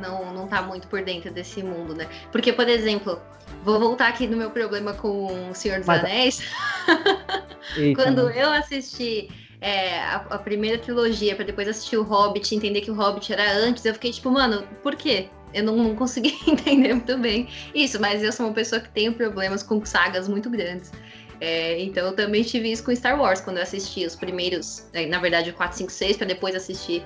não, 0.00 0.32
não 0.32 0.48
tá 0.48 0.62
muito 0.62 0.88
por 0.88 1.02
dentro 1.02 1.30
desse 1.30 1.62
mundo, 1.62 1.94
né? 1.94 2.08
Porque, 2.32 2.54
por 2.54 2.66
exemplo, 2.66 3.20
vou 3.64 3.78
voltar 3.78 4.08
aqui 4.08 4.26
no 4.26 4.38
meu 4.38 4.48
problema 4.48 4.94
com 4.94 5.50
o 5.50 5.54
Senhor 5.54 5.76
dos 5.76 5.86
Mas... 5.86 6.02
Anéis. 6.02 6.42
Eita, 7.76 8.00
Quando 8.02 8.30
eu 8.30 8.50
assisti 8.50 9.28
é, 9.60 10.00
a, 10.00 10.24
a, 10.30 10.38
primeira 10.38 10.78
trilogia 10.78 11.36
para 11.36 11.44
depois 11.44 11.68
assistir 11.68 11.98
o 11.98 12.02
Hobbit, 12.02 12.54
entender 12.54 12.80
que 12.80 12.90
o 12.90 12.94
Hobbit 12.94 13.30
era 13.30 13.52
antes, 13.52 13.84
eu 13.84 13.92
fiquei 13.92 14.10
tipo, 14.10 14.30
mano, 14.30 14.66
por 14.82 14.96
quê? 14.96 15.28
Eu 15.54 15.64
não, 15.64 15.76
não 15.76 15.94
consegui 15.94 16.34
entender 16.46 16.94
muito 16.94 17.18
bem 17.18 17.48
isso, 17.74 18.00
mas 18.00 18.22
eu 18.22 18.32
sou 18.32 18.46
uma 18.46 18.54
pessoa 18.54 18.80
que 18.80 18.88
tem 18.90 19.12
problemas 19.12 19.62
com 19.62 19.84
sagas 19.84 20.28
muito 20.28 20.50
grandes. 20.50 20.92
É, 21.40 21.80
então 21.82 22.06
eu 22.06 22.12
também 22.14 22.42
tive 22.42 22.72
isso 22.72 22.82
com 22.82 22.94
Star 22.94 23.20
Wars, 23.20 23.40
quando 23.40 23.58
eu 23.58 23.62
assisti 23.62 24.06
os 24.06 24.16
primeiros, 24.16 24.88
na 25.08 25.18
verdade, 25.18 25.50
o 25.50 25.54
4, 25.54 25.76
5, 25.76 25.92
6, 25.92 26.16
para 26.16 26.26
depois 26.26 26.54
assistir 26.54 27.04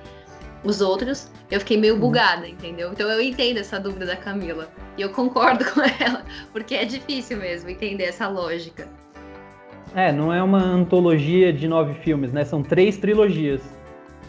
os 0.62 0.81
outros, 0.81 1.31
eu 1.50 1.59
fiquei 1.61 1.76
meio 1.76 1.95
uhum. 1.95 2.00
bugada, 2.00 2.47
entendeu? 2.47 2.91
Então 2.93 3.09
eu 3.11 3.21
entendo 3.21 3.59
essa 3.59 3.81
dúvida 3.81 4.07
da 4.07 4.17
Camila. 4.17 4.69
E 4.97 5.03
eu 5.03 5.11
concordo 5.11 5.64
com 5.73 5.81
ela, 5.81 6.25
porque 6.53 6.75
é 6.75 6.85
difícil 6.85 7.38
mesmo 7.38 7.71
entender 7.71 8.05
essa 8.05 8.29
lógica. 8.29 8.88
É, 9.95 10.12
não 10.12 10.33
é 10.33 10.43
uma 10.43 10.62
antologia 10.62 11.53
de 11.53 11.67
nove 11.67 11.95
filmes, 11.95 12.33
né? 12.33 12.45
São 12.45 12.62
três 12.62 12.97
trilogias. 12.97 13.61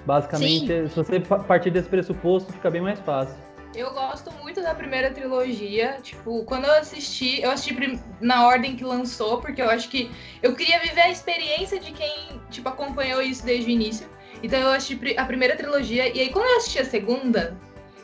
Basicamente, 0.05 0.67
Sim. 0.67 0.87
se 0.87 0.95
você 0.95 1.19
partir 1.19 1.69
desse 1.69 1.87
pressuposto, 1.87 2.51
fica 2.51 2.71
bem 2.71 2.81
mais 2.81 2.99
fácil. 2.99 3.35
Eu 3.73 3.93
gosto 3.93 4.31
muito 4.33 4.61
da 4.61 4.75
primeira 4.75 5.11
trilogia. 5.11 5.97
Tipo, 6.01 6.43
quando 6.43 6.65
eu 6.65 6.73
assisti, 6.73 7.41
eu 7.41 7.51
assisti 7.51 7.99
na 8.19 8.45
ordem 8.45 8.75
que 8.75 8.83
lançou, 8.83 9.39
porque 9.39 9.61
eu 9.61 9.69
acho 9.69 9.89
que 9.89 10.11
eu 10.43 10.53
queria 10.55 10.79
viver 10.79 11.01
a 11.01 11.09
experiência 11.09 11.79
de 11.79 11.91
quem, 11.91 12.41
tipo, 12.49 12.67
acompanhou 12.67 13.21
isso 13.21 13.45
desde 13.45 13.69
o 13.69 13.71
início. 13.71 14.09
Então 14.43 14.59
eu 14.59 14.71
assisti 14.71 15.17
a 15.17 15.25
primeira 15.25 15.55
trilogia, 15.55 16.07
e 16.09 16.19
aí 16.19 16.29
quando 16.29 16.45
eu 16.45 16.57
assisti 16.57 16.79
a 16.79 16.85
segunda, 16.85 17.57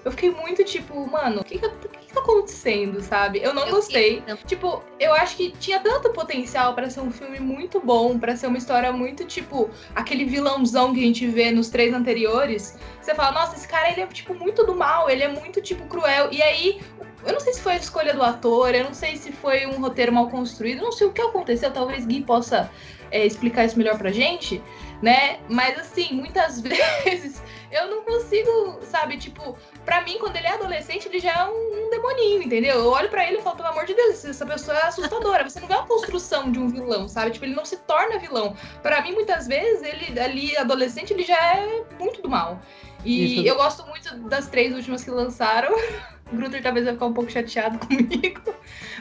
eu 0.05 0.11
fiquei 0.11 0.31
muito 0.31 0.63
tipo, 0.63 1.05
mano, 1.09 1.41
o 1.41 1.43
que, 1.43 1.59
que, 1.59 1.69
que, 1.69 2.13
tá 2.13 2.21
acontecendo, 2.21 3.01
sabe? 3.01 3.41
Eu 3.43 3.53
não 3.53 3.65
eu 3.65 3.75
gostei. 3.75 4.23
Tipo, 4.45 4.83
eu 4.99 5.13
acho 5.13 5.35
que 5.35 5.51
tinha 5.51 5.79
tanto 5.79 6.11
potencial 6.11 6.73
para 6.73 6.89
ser 6.89 7.01
um 7.01 7.11
filme 7.11 7.39
muito 7.39 7.79
bom, 7.79 8.17
para 8.17 8.35
ser 8.35 8.47
uma 8.47 8.57
história 8.57 8.91
muito, 8.91 9.25
tipo, 9.25 9.69
aquele 9.93 10.25
vilãozão 10.25 10.93
que 10.93 10.99
a 10.99 11.03
gente 11.03 11.27
vê 11.27 11.51
nos 11.51 11.69
três 11.69 11.93
anteriores. 11.93 12.77
Você 13.01 13.13
fala, 13.13 13.31
nossa, 13.33 13.55
esse 13.55 13.67
cara 13.67 13.91
ele 13.91 14.01
é, 14.01 14.07
tipo, 14.07 14.33
muito 14.33 14.65
do 14.65 14.75
mal, 14.75 15.09
ele 15.09 15.23
é 15.23 15.27
muito, 15.27 15.61
tipo, 15.61 15.85
cruel. 15.87 16.29
E 16.31 16.41
aí, 16.41 16.81
eu 17.25 17.33
não 17.33 17.39
sei 17.39 17.53
se 17.53 17.61
foi 17.61 17.73
a 17.73 17.77
escolha 17.77 18.13
do 18.13 18.23
ator, 18.23 18.73
eu 18.73 18.85
não 18.85 18.93
sei 18.93 19.17
se 19.17 19.31
foi 19.31 19.65
um 19.65 19.81
roteiro 19.81 20.13
mal 20.13 20.29
construído, 20.29 20.81
não 20.81 20.91
sei 20.91 21.07
o 21.07 21.11
que 21.11 21.21
aconteceu, 21.21 21.71
talvez 21.71 22.05
Gui 22.05 22.23
possa 22.23 22.71
é, 23.11 23.25
explicar 23.25 23.65
isso 23.65 23.77
melhor 23.77 23.97
pra 23.97 24.11
gente 24.11 24.61
né? 25.01 25.39
Mas 25.47 25.77
assim, 25.77 26.13
muitas 26.13 26.59
vezes 26.61 27.41
eu 27.71 27.87
não 27.89 28.03
consigo, 28.03 28.79
sabe, 28.81 29.17
tipo, 29.17 29.57
pra 29.83 30.01
mim, 30.01 30.17
quando 30.19 30.37
ele 30.37 30.47
é 30.47 30.53
adolescente, 30.53 31.07
ele 31.07 31.19
já 31.19 31.33
é 31.33 31.45
um, 31.45 31.87
um 31.87 31.89
demoninho, 31.89 32.43
entendeu? 32.43 32.79
Eu 32.79 32.89
olho 32.89 33.09
para 33.09 33.27
ele 33.27 33.37
e 33.37 33.41
falo, 33.41 33.57
pelo 33.57 33.69
amor 33.69 33.85
de 33.85 33.93
Deus, 33.93 34.23
essa 34.23 34.45
pessoa 34.45 34.77
é 34.77 34.85
assustadora. 34.85 35.47
Você 35.47 35.59
não 35.59 35.67
vê 35.67 35.73
a 35.73 35.83
construção 35.83 36.51
de 36.51 36.59
um 36.59 36.69
vilão, 36.69 37.07
sabe? 37.07 37.31
Tipo, 37.31 37.45
ele 37.45 37.55
não 37.55 37.65
se 37.65 37.77
torna 37.77 38.19
vilão. 38.19 38.55
Para 38.81 39.01
mim, 39.01 39.13
muitas 39.13 39.47
vezes, 39.47 39.83
ele 39.83 40.17
ali, 40.19 40.57
adolescente, 40.57 41.11
ele 41.11 41.23
já 41.23 41.35
é 41.35 41.83
muito 41.99 42.21
do 42.21 42.29
mal. 42.29 42.61
E 43.03 43.39
Isso. 43.39 43.47
eu 43.47 43.55
gosto 43.55 43.85
muito 43.85 44.17
das 44.29 44.47
três 44.47 44.73
últimas 44.73 45.03
que 45.03 45.11
lançaram. 45.11 45.75
O 46.31 46.35
Grutter 46.35 46.61
talvez 46.61 46.85
vai 46.85 46.93
ficar 46.93 47.05
um 47.05 47.13
pouco 47.13 47.31
chateado 47.31 47.79
comigo. 47.85 48.41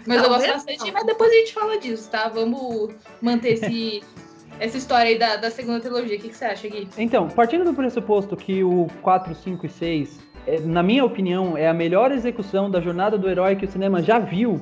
Mas 0.07 0.19
eu 0.19 0.29
Talvez 0.29 0.51
gosto 0.51 0.67
bastante. 0.67 0.87
não. 0.87 0.93
Mas 0.93 1.07
depois 1.07 1.31
a 1.31 1.35
gente 1.35 1.53
fala 1.53 1.79
disso, 1.79 2.11
tá? 2.11 2.29
Vamos 2.29 2.95
manter 3.21 3.55
esse, 3.55 4.03
essa 4.61 4.77
história 4.77 5.11
aí 5.11 5.19
da, 5.19 5.37
da 5.37 5.51
segunda 5.51 5.81
trilogia. 5.81 6.17
O 6.17 6.21
que, 6.21 6.29
que 6.29 6.37
você 6.37 6.45
acha, 6.45 6.69
Gui? 6.69 6.89
Então, 6.97 7.29
partindo 7.29 7.65
do 7.65 7.75
pressuposto 7.75 8.37
que 8.37 8.63
o 8.63 8.87
4, 9.03 9.35
5 9.35 9.67
e 9.67 9.69
6, 9.69 10.21
é, 10.47 10.61
na 10.61 10.83
minha 10.83 11.05
opinião, 11.05 11.57
é 11.57 11.69
a 11.69 11.75
melhor 11.75 12.13
execução 12.13 12.71
da 12.71 12.81
jornada 12.81 13.19
do 13.19 13.29
herói 13.29 13.57
que 13.57 13.65
o 13.65 13.69
cinema 13.69 14.03
já 14.03 14.19
viu, 14.19 14.61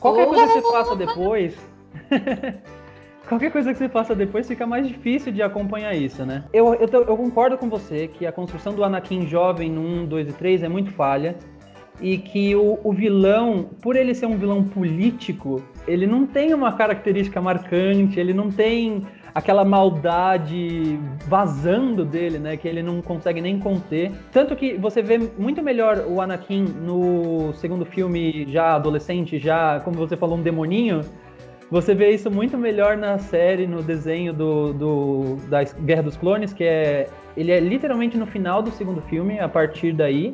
qualquer 0.00 0.26
coisa 0.26 0.46
que 0.46 0.60
você 0.60 0.72
faça 0.72 0.96
depois. 0.96 1.56
qualquer 3.28 3.52
coisa 3.52 3.72
que 3.72 3.78
você 3.78 3.88
faça 3.88 4.14
depois 4.14 4.46
fica 4.48 4.66
mais 4.66 4.86
difícil 4.86 5.32
de 5.32 5.40
acompanhar 5.40 5.94
isso, 5.94 6.26
né? 6.26 6.44
Eu, 6.52 6.74
eu, 6.74 6.88
eu 6.88 7.16
concordo 7.16 7.56
com 7.56 7.68
você 7.68 8.08
que 8.08 8.26
a 8.26 8.32
construção 8.32 8.74
do 8.74 8.82
Anakin 8.82 9.26
jovem 9.26 9.70
no 9.70 9.80
1, 10.02 10.06
2 10.06 10.28
e 10.28 10.32
3 10.32 10.62
é 10.64 10.68
muito 10.68 10.90
falha. 10.90 11.36
E 12.00 12.18
que 12.18 12.54
o, 12.56 12.78
o 12.82 12.92
vilão, 12.92 13.70
por 13.80 13.94
ele 13.96 14.14
ser 14.14 14.26
um 14.26 14.36
vilão 14.36 14.64
político, 14.64 15.62
ele 15.86 16.06
não 16.06 16.26
tem 16.26 16.52
uma 16.52 16.72
característica 16.72 17.40
marcante, 17.40 18.18
ele 18.18 18.34
não 18.34 18.50
tem 18.50 19.06
aquela 19.34 19.64
maldade 19.64 20.98
vazando 21.26 22.04
dele, 22.04 22.38
né? 22.38 22.56
Que 22.56 22.68
ele 22.68 22.82
não 22.82 23.00
consegue 23.00 23.40
nem 23.40 23.58
conter. 23.58 24.12
Tanto 24.32 24.54
que 24.56 24.74
você 24.74 25.02
vê 25.02 25.18
muito 25.38 25.62
melhor 25.62 26.04
o 26.08 26.20
Anakin 26.20 26.64
no 26.64 27.52
segundo 27.54 27.84
filme, 27.84 28.46
já 28.48 28.74
adolescente, 28.74 29.38
já, 29.38 29.80
como 29.80 29.96
você 29.96 30.16
falou, 30.16 30.36
um 30.36 30.42
demoninho. 30.42 31.00
Você 31.70 31.94
vê 31.94 32.10
isso 32.10 32.30
muito 32.30 32.56
melhor 32.58 32.96
na 32.96 33.18
série, 33.18 33.66
no 33.66 33.82
desenho 33.82 34.32
do, 34.32 34.72
do- 34.72 35.36
da 35.48 35.64
Guerra 35.64 36.02
dos 36.02 36.16
Clones, 36.16 36.52
que 36.52 36.64
é. 36.64 37.08
Ele 37.36 37.50
é 37.50 37.58
literalmente 37.58 38.16
no 38.16 38.26
final 38.26 38.62
do 38.62 38.70
segundo 38.70 39.00
filme, 39.02 39.40
a 39.40 39.48
partir 39.48 39.92
daí. 39.92 40.32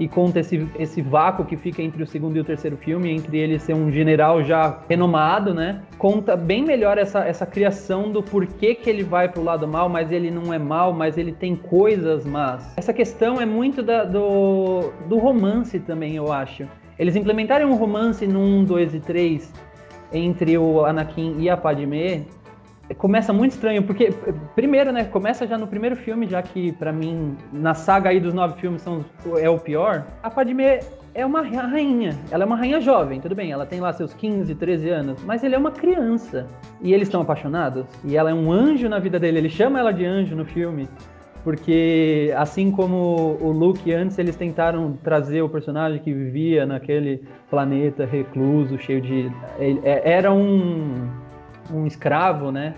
E 0.00 0.08
conta 0.08 0.40
esse, 0.40 0.66
esse 0.78 1.02
vácuo 1.02 1.44
que 1.44 1.58
fica 1.58 1.82
entre 1.82 2.02
o 2.02 2.06
segundo 2.06 2.34
e 2.34 2.40
o 2.40 2.44
terceiro 2.44 2.74
filme, 2.78 3.10
entre 3.10 3.36
ele 3.36 3.58
ser 3.58 3.74
um 3.74 3.92
general 3.92 4.42
já 4.42 4.78
renomado, 4.88 5.52
né? 5.52 5.82
Conta 5.98 6.34
bem 6.38 6.64
melhor 6.64 6.96
essa, 6.96 7.22
essa 7.26 7.44
criação 7.44 8.10
do 8.10 8.22
porquê 8.22 8.74
que 8.74 8.88
ele 8.88 9.04
vai 9.04 9.28
pro 9.28 9.44
lado 9.44 9.68
mal, 9.68 9.90
mas 9.90 10.10
ele 10.10 10.30
não 10.30 10.54
é 10.54 10.58
mal, 10.58 10.94
mas 10.94 11.18
ele 11.18 11.32
tem 11.32 11.54
coisas 11.54 12.24
más. 12.24 12.72
Essa 12.78 12.94
questão 12.94 13.38
é 13.38 13.44
muito 13.44 13.82
da- 13.82 14.04
do, 14.04 14.90
do 15.06 15.18
romance 15.18 15.78
também, 15.78 16.16
eu 16.16 16.32
acho. 16.32 16.66
Eles 16.98 17.14
implementaram 17.14 17.70
um 17.70 17.74
romance 17.74 18.26
no 18.26 18.40
1, 18.40 18.64
2 18.64 18.94
e 18.94 19.00
3 19.00 19.52
entre 20.14 20.56
o 20.56 20.82
Anakin 20.86 21.36
e 21.38 21.50
a 21.50 21.58
Padmé, 21.58 22.22
começa 22.96 23.32
muito 23.32 23.52
estranho, 23.52 23.82
porque, 23.82 24.12
primeiro, 24.54 24.92
né, 24.92 25.04
começa 25.04 25.46
já 25.46 25.56
no 25.56 25.66
primeiro 25.66 25.96
filme, 25.96 26.26
já 26.26 26.42
que, 26.42 26.72
pra 26.72 26.92
mim, 26.92 27.36
na 27.52 27.74
saga 27.74 28.10
aí 28.10 28.20
dos 28.20 28.34
nove 28.34 28.60
filmes 28.60 28.82
são, 28.82 29.04
é 29.38 29.48
o 29.48 29.58
pior, 29.58 30.04
a 30.22 30.30
Padmé 30.30 30.80
é 31.14 31.26
uma 31.26 31.42
rainha, 31.42 32.16
ela 32.30 32.44
é 32.44 32.46
uma 32.46 32.56
rainha 32.56 32.80
jovem, 32.80 33.20
tudo 33.20 33.34
bem, 33.34 33.50
ela 33.52 33.66
tem 33.66 33.80
lá 33.80 33.92
seus 33.92 34.14
15, 34.14 34.54
13 34.54 34.88
anos, 34.88 35.24
mas 35.24 35.42
ele 35.42 35.54
é 35.54 35.58
uma 35.58 35.72
criança, 35.72 36.46
e 36.80 36.92
eles 36.92 37.08
estão 37.08 37.20
apaixonados, 37.20 37.86
e 38.04 38.16
ela 38.16 38.30
é 38.30 38.34
um 38.34 38.50
anjo 38.52 38.88
na 38.88 38.98
vida 38.98 39.18
dele, 39.18 39.38
ele 39.38 39.50
chama 39.50 39.78
ela 39.78 39.92
de 39.92 40.04
anjo 40.04 40.36
no 40.36 40.44
filme, 40.44 40.88
porque 41.42 42.32
assim 42.36 42.70
como 42.70 43.38
o 43.40 43.50
Luke 43.50 43.92
antes 43.92 44.18
eles 44.18 44.36
tentaram 44.36 44.92
trazer 45.02 45.40
o 45.42 45.48
personagem 45.48 45.98
que 45.98 46.12
vivia 46.12 46.66
naquele 46.66 47.22
planeta 47.48 48.04
recluso, 48.04 48.78
cheio 48.78 49.00
de 49.00 49.32
é- 49.58 50.12
era 50.12 50.30
um 50.32 51.08
um 51.72 51.86
escravo, 51.86 52.50
né? 52.50 52.74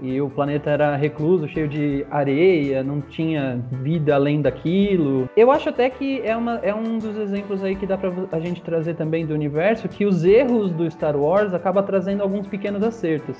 E 0.00 0.20
o 0.20 0.28
planeta 0.28 0.68
era 0.68 0.96
recluso, 0.96 1.46
cheio 1.46 1.68
de 1.68 2.04
areia, 2.10 2.82
não 2.82 3.00
tinha 3.00 3.62
vida 3.70 4.14
além 4.14 4.42
daquilo. 4.42 5.30
Eu 5.36 5.52
acho 5.52 5.68
até 5.68 5.88
que 5.88 6.20
é, 6.22 6.36
uma, 6.36 6.56
é 6.56 6.74
um 6.74 6.98
dos 6.98 7.16
exemplos 7.16 7.62
aí 7.62 7.76
que 7.76 7.86
dá 7.86 7.96
pra 7.96 8.10
a 8.32 8.40
gente 8.40 8.60
trazer 8.62 8.94
também 8.94 9.24
do 9.24 9.32
universo, 9.32 9.88
que 9.88 10.04
os 10.04 10.24
erros 10.24 10.72
do 10.72 10.90
Star 10.90 11.16
Wars 11.16 11.54
acaba 11.54 11.82
trazendo 11.84 12.20
alguns 12.22 12.48
pequenos 12.48 12.82
acertos. 12.82 13.36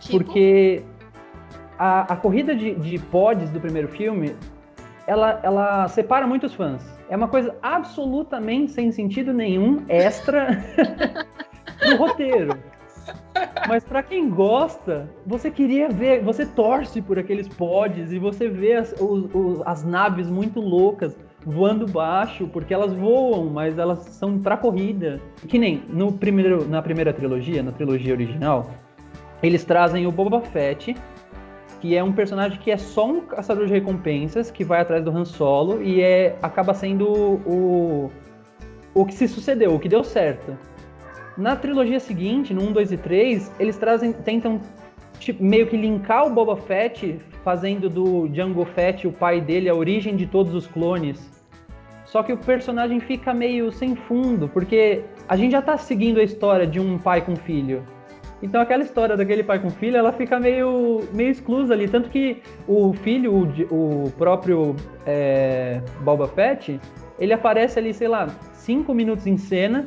Tipo, 0.00 0.18
Porque 0.18 0.82
a, 1.78 2.12
a 2.12 2.16
corrida 2.16 2.54
de, 2.54 2.74
de 2.74 2.98
pods 2.98 3.48
do 3.48 3.58
primeiro 3.58 3.88
filme, 3.88 4.34
ela, 5.06 5.40
ela 5.42 5.88
separa 5.88 6.26
muitos 6.26 6.52
fãs. 6.52 6.82
É 7.08 7.16
uma 7.16 7.28
coisa 7.28 7.56
absolutamente 7.62 8.72
sem 8.72 8.92
sentido 8.92 9.32
nenhum, 9.32 9.82
extra 9.88 10.62
do 11.88 11.96
roteiro. 11.96 12.52
Mas 13.68 13.84
pra 13.84 14.02
quem 14.02 14.28
gosta, 14.30 15.08
você 15.26 15.50
queria 15.50 15.88
ver, 15.88 16.22
você 16.22 16.44
torce 16.46 17.00
por 17.02 17.18
aqueles 17.18 17.48
pods 17.48 18.12
e 18.12 18.18
você 18.18 18.48
vê 18.48 18.74
as, 18.74 18.92
os- 19.00 19.28
os- 19.34 19.62
as 19.66 19.84
naves 19.84 20.28
muito 20.28 20.60
loucas 20.60 21.16
voando 21.44 21.86
baixo, 21.86 22.46
porque 22.52 22.72
elas 22.74 22.92
voam, 22.92 23.46
mas 23.46 23.78
elas 23.78 24.00
são 24.00 24.38
pra 24.38 24.56
corrida. 24.56 25.20
Que 25.48 25.58
nem 25.58 25.82
no 25.88 26.12
primeiro, 26.12 26.66
na 26.68 26.82
primeira 26.82 27.12
trilogia, 27.12 27.62
na 27.62 27.72
trilogia 27.72 28.12
original, 28.12 28.70
eles 29.42 29.64
trazem 29.64 30.06
o 30.06 30.12
Boba 30.12 30.40
Fett, 30.40 30.94
que 31.80 31.96
é 31.96 32.04
um 32.04 32.12
personagem 32.12 32.58
que 32.58 32.70
é 32.70 32.76
só 32.76 33.06
um 33.06 33.20
caçador 33.22 33.66
de 33.66 33.72
recompensas, 33.72 34.50
que 34.50 34.62
vai 34.64 34.80
atrás 34.82 35.02
do 35.02 35.10
Han 35.10 35.24
Solo 35.24 35.82
e 35.82 36.02
é, 36.02 36.36
acaba 36.42 36.74
sendo 36.74 37.06
o, 37.10 38.10
o 38.92 39.06
que 39.06 39.14
se 39.14 39.26
sucedeu, 39.26 39.74
o 39.74 39.78
que 39.78 39.88
deu 39.88 40.04
certo. 40.04 40.56
Na 41.40 41.56
trilogia 41.56 41.98
seguinte, 41.98 42.52
no 42.52 42.64
1, 42.64 42.72
2 42.72 42.92
e 42.92 42.96
3, 42.98 43.52
eles 43.58 43.78
trazem, 43.78 44.12
tentam 44.12 44.60
tipo, 45.18 45.42
meio 45.42 45.66
que 45.66 45.74
linkar 45.74 46.26
o 46.26 46.30
Boba 46.30 46.54
Fett, 46.54 47.18
fazendo 47.42 47.88
do 47.88 48.28
Jango 48.30 48.62
Fett, 48.66 49.08
o 49.08 49.12
pai 49.12 49.40
dele, 49.40 49.66
a 49.66 49.74
origem 49.74 50.16
de 50.16 50.26
todos 50.26 50.52
os 50.54 50.66
clones. 50.66 51.30
Só 52.04 52.22
que 52.22 52.30
o 52.30 52.36
personagem 52.36 53.00
fica 53.00 53.32
meio 53.32 53.72
sem 53.72 53.96
fundo, 53.96 54.50
porque 54.50 55.02
a 55.26 55.34
gente 55.34 55.52
já 55.52 55.62
tá 55.62 55.78
seguindo 55.78 56.20
a 56.20 56.22
história 56.22 56.66
de 56.66 56.78
um 56.78 56.98
pai 56.98 57.22
com 57.22 57.34
filho. 57.34 57.82
Então 58.42 58.60
aquela 58.60 58.82
história 58.82 59.16
daquele 59.16 59.42
pai 59.42 59.60
com 59.60 59.70
filho, 59.70 59.96
ela 59.96 60.12
fica 60.12 60.38
meio, 60.38 61.00
meio 61.10 61.30
exclusa 61.30 61.72
ali. 61.72 61.88
Tanto 61.88 62.10
que 62.10 62.42
o 62.68 62.92
filho, 62.92 63.32
o, 63.32 64.04
o 64.04 64.10
próprio 64.10 64.76
é, 65.06 65.80
Boba 66.02 66.28
Fett, 66.28 66.78
ele 67.18 67.32
aparece 67.32 67.78
ali, 67.78 67.94
sei 67.94 68.08
lá, 68.08 68.28
cinco 68.52 68.92
minutos 68.92 69.26
em 69.26 69.38
cena. 69.38 69.86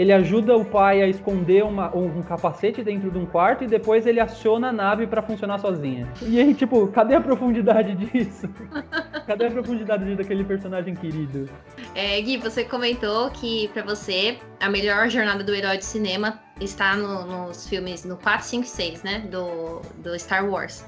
Ele 0.00 0.14
ajuda 0.14 0.56
o 0.56 0.64
pai 0.64 1.02
a 1.02 1.06
esconder 1.06 1.62
uma- 1.62 1.94
um 1.94 2.22
capacete 2.22 2.82
dentro 2.82 3.10
de 3.10 3.18
um 3.18 3.26
quarto 3.26 3.64
e 3.64 3.66
depois 3.66 4.06
ele 4.06 4.18
aciona 4.18 4.68
a 4.68 4.72
nave 4.72 5.06
pra 5.06 5.20
funcionar 5.20 5.58
sozinha. 5.58 6.08
E 6.22 6.40
aí, 6.40 6.54
tipo, 6.54 6.88
cadê 6.88 7.14
a 7.16 7.20
profundidade 7.20 7.94
disso? 7.96 8.48
Cadê 9.26 9.46
a 9.48 9.50
profundidade 9.50 10.14
daquele 10.16 10.42
personagem 10.42 10.94
querido? 10.94 11.50
É, 11.94 12.18
Gui, 12.22 12.38
você 12.38 12.64
comentou 12.64 13.30
que 13.30 13.68
pra 13.74 13.82
você 13.82 14.38
a 14.58 14.70
melhor 14.70 15.10
jornada 15.10 15.44
do 15.44 15.54
herói 15.54 15.76
de 15.76 15.84
cinema 15.84 16.40
está 16.58 16.96
no- 16.96 17.26
nos 17.26 17.68
filmes 17.68 18.02
no 18.06 18.16
4, 18.16 18.46
5 18.46 18.64
e 18.64 18.68
6, 18.68 19.02
né? 19.02 19.18
Do, 19.30 19.82
do 19.98 20.18
Star 20.18 20.48
Wars. 20.48 20.82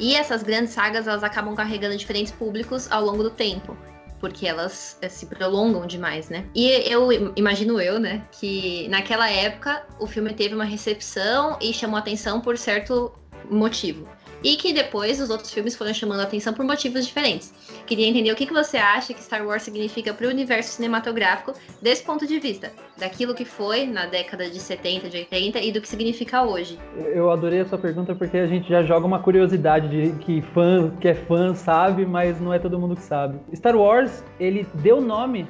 E 0.00 0.16
essas 0.16 0.42
grandes 0.42 0.72
sagas 0.72 1.06
elas 1.06 1.22
acabam 1.22 1.54
carregando 1.54 1.96
diferentes 1.96 2.32
públicos 2.32 2.90
ao 2.90 3.04
longo 3.04 3.22
do 3.22 3.30
tempo. 3.30 3.76
Porque 4.20 4.46
elas 4.46 4.98
eh, 5.00 5.08
se 5.08 5.26
prolongam 5.26 5.86
demais, 5.86 6.28
né? 6.28 6.46
E 6.54 6.68
eu 6.92 7.12
im- 7.12 7.32
imagino 7.36 7.80
eu, 7.80 7.98
né, 7.98 8.24
que 8.32 8.88
naquela 8.88 9.30
época 9.30 9.86
o 10.00 10.06
filme 10.06 10.32
teve 10.34 10.54
uma 10.54 10.64
recepção 10.64 11.56
e 11.60 11.72
chamou 11.72 11.96
atenção 11.98 12.40
por 12.40 12.58
certo 12.58 13.12
motivo. 13.50 14.08
E 14.42 14.56
que 14.56 14.72
depois 14.72 15.20
os 15.20 15.30
outros 15.30 15.52
filmes 15.52 15.74
foram 15.74 15.92
chamando 15.92 16.20
atenção 16.20 16.52
por 16.54 16.64
motivos 16.64 17.06
diferentes. 17.06 17.52
Queria 17.86 18.06
entender 18.06 18.30
o 18.30 18.36
que, 18.36 18.46
que 18.46 18.52
você 18.52 18.76
acha 18.76 19.12
que 19.12 19.22
Star 19.22 19.44
Wars 19.44 19.62
significa 19.62 20.14
para 20.14 20.26
o 20.26 20.30
universo 20.30 20.72
cinematográfico 20.72 21.52
desse 21.82 22.04
ponto 22.04 22.26
de 22.26 22.38
vista, 22.38 22.70
daquilo 22.96 23.34
que 23.34 23.44
foi 23.44 23.86
na 23.86 24.06
década 24.06 24.48
de 24.48 24.60
70, 24.60 25.08
de 25.08 25.18
80 25.18 25.58
e 25.60 25.72
do 25.72 25.80
que 25.80 25.88
significa 25.88 26.42
hoje. 26.42 26.78
Eu 26.96 27.30
adorei 27.30 27.60
a 27.60 27.66
sua 27.66 27.78
pergunta 27.78 28.14
porque 28.14 28.36
a 28.36 28.46
gente 28.46 28.68
já 28.68 28.82
joga 28.82 29.06
uma 29.06 29.18
curiosidade 29.18 29.88
de 29.88 30.12
que 30.18 30.40
fã 30.40 30.90
que 31.00 31.08
é 31.08 31.14
fã 31.14 31.54
sabe, 31.54 32.06
mas 32.06 32.40
não 32.40 32.54
é 32.54 32.58
todo 32.58 32.78
mundo 32.78 32.94
que 32.94 33.02
sabe. 33.02 33.40
Star 33.54 33.76
Wars, 33.76 34.22
ele 34.38 34.66
deu 34.74 35.00
nome 35.00 35.46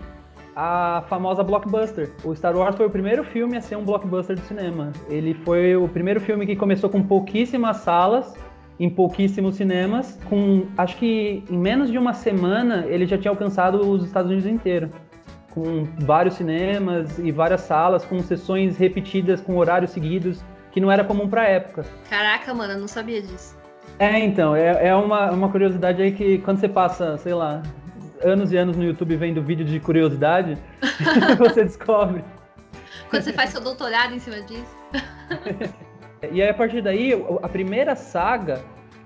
à 0.56 1.04
famosa 1.08 1.44
blockbuster. 1.44 2.10
O 2.24 2.34
Star 2.34 2.56
Wars 2.56 2.74
foi 2.74 2.86
o 2.86 2.90
primeiro 2.90 3.22
filme 3.22 3.56
a 3.56 3.60
ser 3.60 3.76
um 3.76 3.84
blockbuster 3.84 4.34
de 4.34 4.42
cinema. 4.42 4.92
Ele 5.08 5.32
foi 5.32 5.76
o 5.76 5.88
primeiro 5.88 6.20
filme 6.20 6.46
que 6.46 6.56
começou 6.56 6.90
com 6.90 7.02
pouquíssimas 7.02 7.78
salas 7.78 8.34
em 8.78 8.88
pouquíssimos 8.88 9.56
cinemas, 9.56 10.18
com 10.28 10.66
acho 10.76 10.96
que 10.96 11.42
em 11.50 11.58
menos 11.58 11.90
de 11.90 11.98
uma 11.98 12.12
semana 12.14 12.84
ele 12.86 13.06
já 13.06 13.18
tinha 13.18 13.30
alcançado 13.30 13.80
os 13.80 14.04
Estados 14.04 14.30
Unidos 14.30 14.48
inteiro 14.48 14.90
com 15.50 15.84
vários 15.98 16.34
cinemas 16.34 17.18
e 17.18 17.32
várias 17.32 17.62
salas 17.62 18.04
com 18.04 18.20
sessões 18.20 18.76
repetidas 18.76 19.40
com 19.40 19.56
horários 19.56 19.90
seguidos 19.90 20.44
que 20.70 20.80
não 20.80 20.92
era 20.92 21.02
comum 21.02 21.28
pra 21.28 21.44
época. 21.44 21.84
Caraca, 22.08 22.54
mano, 22.54 22.74
eu 22.74 22.78
não 22.78 22.88
sabia 22.88 23.20
disso. 23.20 23.56
É, 23.98 24.18
então, 24.20 24.54
é, 24.54 24.88
é 24.88 24.94
uma, 24.94 25.30
uma 25.32 25.48
curiosidade 25.48 26.00
aí 26.00 26.12
que 26.12 26.38
quando 26.38 26.60
você 26.60 26.68
passa, 26.68 27.16
sei 27.18 27.34
lá, 27.34 27.62
anos 28.22 28.52
e 28.52 28.56
anos 28.56 28.76
no 28.76 28.84
YouTube 28.84 29.16
vendo 29.16 29.42
vídeo 29.42 29.64
de 29.64 29.80
curiosidade, 29.80 30.56
você 31.38 31.64
descobre. 31.64 32.22
Quando 33.10 33.22
você 33.22 33.32
faz 33.32 33.50
seu 33.50 33.60
doutorado 33.60 34.14
em 34.14 34.18
cima 34.18 34.40
disso. 34.42 34.76
E 36.32 36.42
aí, 36.42 36.48
a 36.48 36.54
partir 36.54 36.82
daí, 36.82 37.12
a 37.42 37.48
primeira 37.48 37.94
saga 37.94 38.60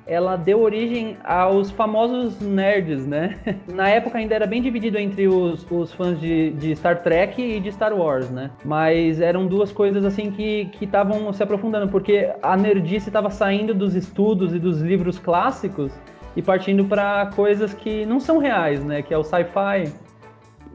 ela 0.07 0.37
deu 0.37 0.61
origem 0.61 1.16
aos 1.25 1.71
famosos 1.71 2.40
nerds, 2.40 3.07
né? 3.07 3.38
Na 3.73 3.88
época 3.88 4.19
ainda 4.19 4.35
era 4.35 4.47
bem 4.47 4.61
dividido 4.61 4.99
entre 4.99 5.28
os, 5.28 5.64
os 5.71 5.92
fãs 5.92 6.21
de, 6.21 6.50
de 6.52 6.75
Star 6.75 7.02
Trek 7.02 7.40
e 7.40 7.61
de 7.61 7.71
Star 7.71 7.95
Wars, 7.95 8.28
né? 8.31 8.50
Mas 8.64 9.21
eram 9.21 9.47
duas 9.47 9.71
coisas 9.71 10.04
assim 10.04 10.31
que 10.31 10.71
estavam 10.81 11.33
se 11.33 11.42
aprofundando, 11.42 11.88
porque 11.88 12.31
a 12.42 12.57
nerdice 12.57 13.09
estava 13.09 13.31
saindo 13.31 13.73
dos 13.73 13.95
estudos 13.95 14.54
e 14.54 14.59
dos 14.59 14.81
livros 14.81 15.19
clássicos 15.19 15.92
e 16.35 16.42
partindo 16.42 16.85
para 16.85 17.31
coisas 17.35 17.73
que 17.73 18.04
não 18.04 18.19
são 18.19 18.38
reais, 18.38 18.85
né? 18.85 19.02
Que 19.02 19.14
é 19.14 19.19
o 19.19 19.23
sci-fi. 19.23 19.92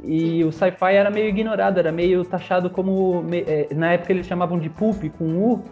E 0.04 0.44
o 0.46 0.52
sci-fi 0.52 0.94
era 0.94 1.10
meio 1.10 1.28
ignorado, 1.28 1.80
era 1.80 1.92
meio 1.92 2.24
taxado 2.24 2.70
como. 2.70 3.26
É, 3.32 3.68
na 3.76 3.94
época 3.94 4.14
eles 4.14 4.26
chamavam 4.26 4.58
de 4.58 4.70
pulp 4.70 5.04
com 5.18 5.26
U, 5.26 5.64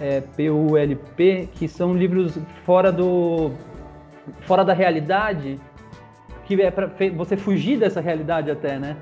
é, 0.00 0.20
P-U-L-P, 0.20 1.48
que 1.52 1.68
são 1.68 1.94
livros 1.94 2.38
fora 2.64 2.90
do. 2.90 3.52
fora 4.42 4.64
da 4.64 4.72
realidade, 4.72 5.60
que 6.44 6.60
é 6.60 6.70
para 6.70 6.90
você 7.14 7.36
fugir 7.36 7.78
dessa 7.78 8.00
realidade 8.00 8.50
até, 8.50 8.78
né? 8.78 8.96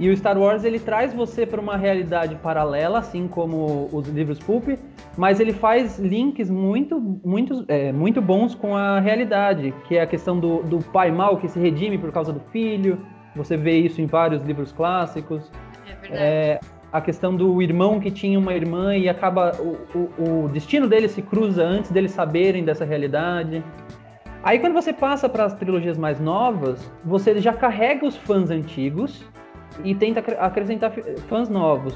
E 0.00 0.08
o 0.08 0.16
Star 0.16 0.38
Wars 0.38 0.64
ele 0.64 0.78
traz 0.78 1.12
você 1.12 1.44
para 1.44 1.60
uma 1.60 1.76
realidade 1.76 2.36
paralela, 2.36 3.00
assim 3.00 3.26
como 3.26 3.88
os 3.92 4.06
livros 4.08 4.38
pulp, 4.38 4.68
mas 5.16 5.40
ele 5.40 5.52
faz 5.52 5.98
links 5.98 6.48
muito, 6.48 7.00
muito, 7.24 7.64
é, 7.66 7.90
muito 7.90 8.22
bons 8.22 8.54
com 8.54 8.76
a 8.76 9.00
realidade, 9.00 9.74
que 9.88 9.96
é 9.96 10.02
a 10.02 10.06
questão 10.06 10.38
do, 10.38 10.62
do 10.62 10.78
pai 10.78 11.10
mal 11.10 11.38
que 11.38 11.48
se 11.48 11.58
redime 11.58 11.98
por 11.98 12.12
causa 12.12 12.32
do 12.32 12.38
filho. 12.52 13.00
Você 13.34 13.56
vê 13.56 13.78
isso 13.78 14.00
em 14.00 14.06
vários 14.06 14.42
livros 14.44 14.70
clássicos. 14.70 15.50
É 15.84 15.94
verdade. 15.94 16.22
É, 16.22 16.60
a 16.92 17.00
questão 17.00 17.34
do 17.34 17.60
irmão 17.60 18.00
que 18.00 18.10
tinha 18.10 18.38
uma 18.38 18.54
irmã 18.54 18.96
e 18.96 19.08
acaba 19.08 19.52
o, 19.60 19.76
o, 19.98 20.44
o 20.44 20.48
destino 20.48 20.88
dele 20.88 21.08
se 21.08 21.20
cruza 21.20 21.62
antes 21.62 21.90
deles 21.90 22.12
saberem 22.12 22.64
dessa 22.64 22.84
realidade. 22.84 23.62
Aí 24.42 24.58
quando 24.58 24.72
você 24.72 24.92
passa 24.92 25.28
para 25.28 25.44
as 25.44 25.54
trilogias 25.54 25.98
mais 25.98 26.18
novas, 26.20 26.90
você 27.04 27.38
já 27.40 27.52
carrega 27.52 28.06
os 28.06 28.16
fãs 28.16 28.50
antigos 28.50 29.24
e 29.84 29.94
tenta 29.94 30.20
acrescentar 30.38 30.92
fãs 31.28 31.48
novos. 31.48 31.94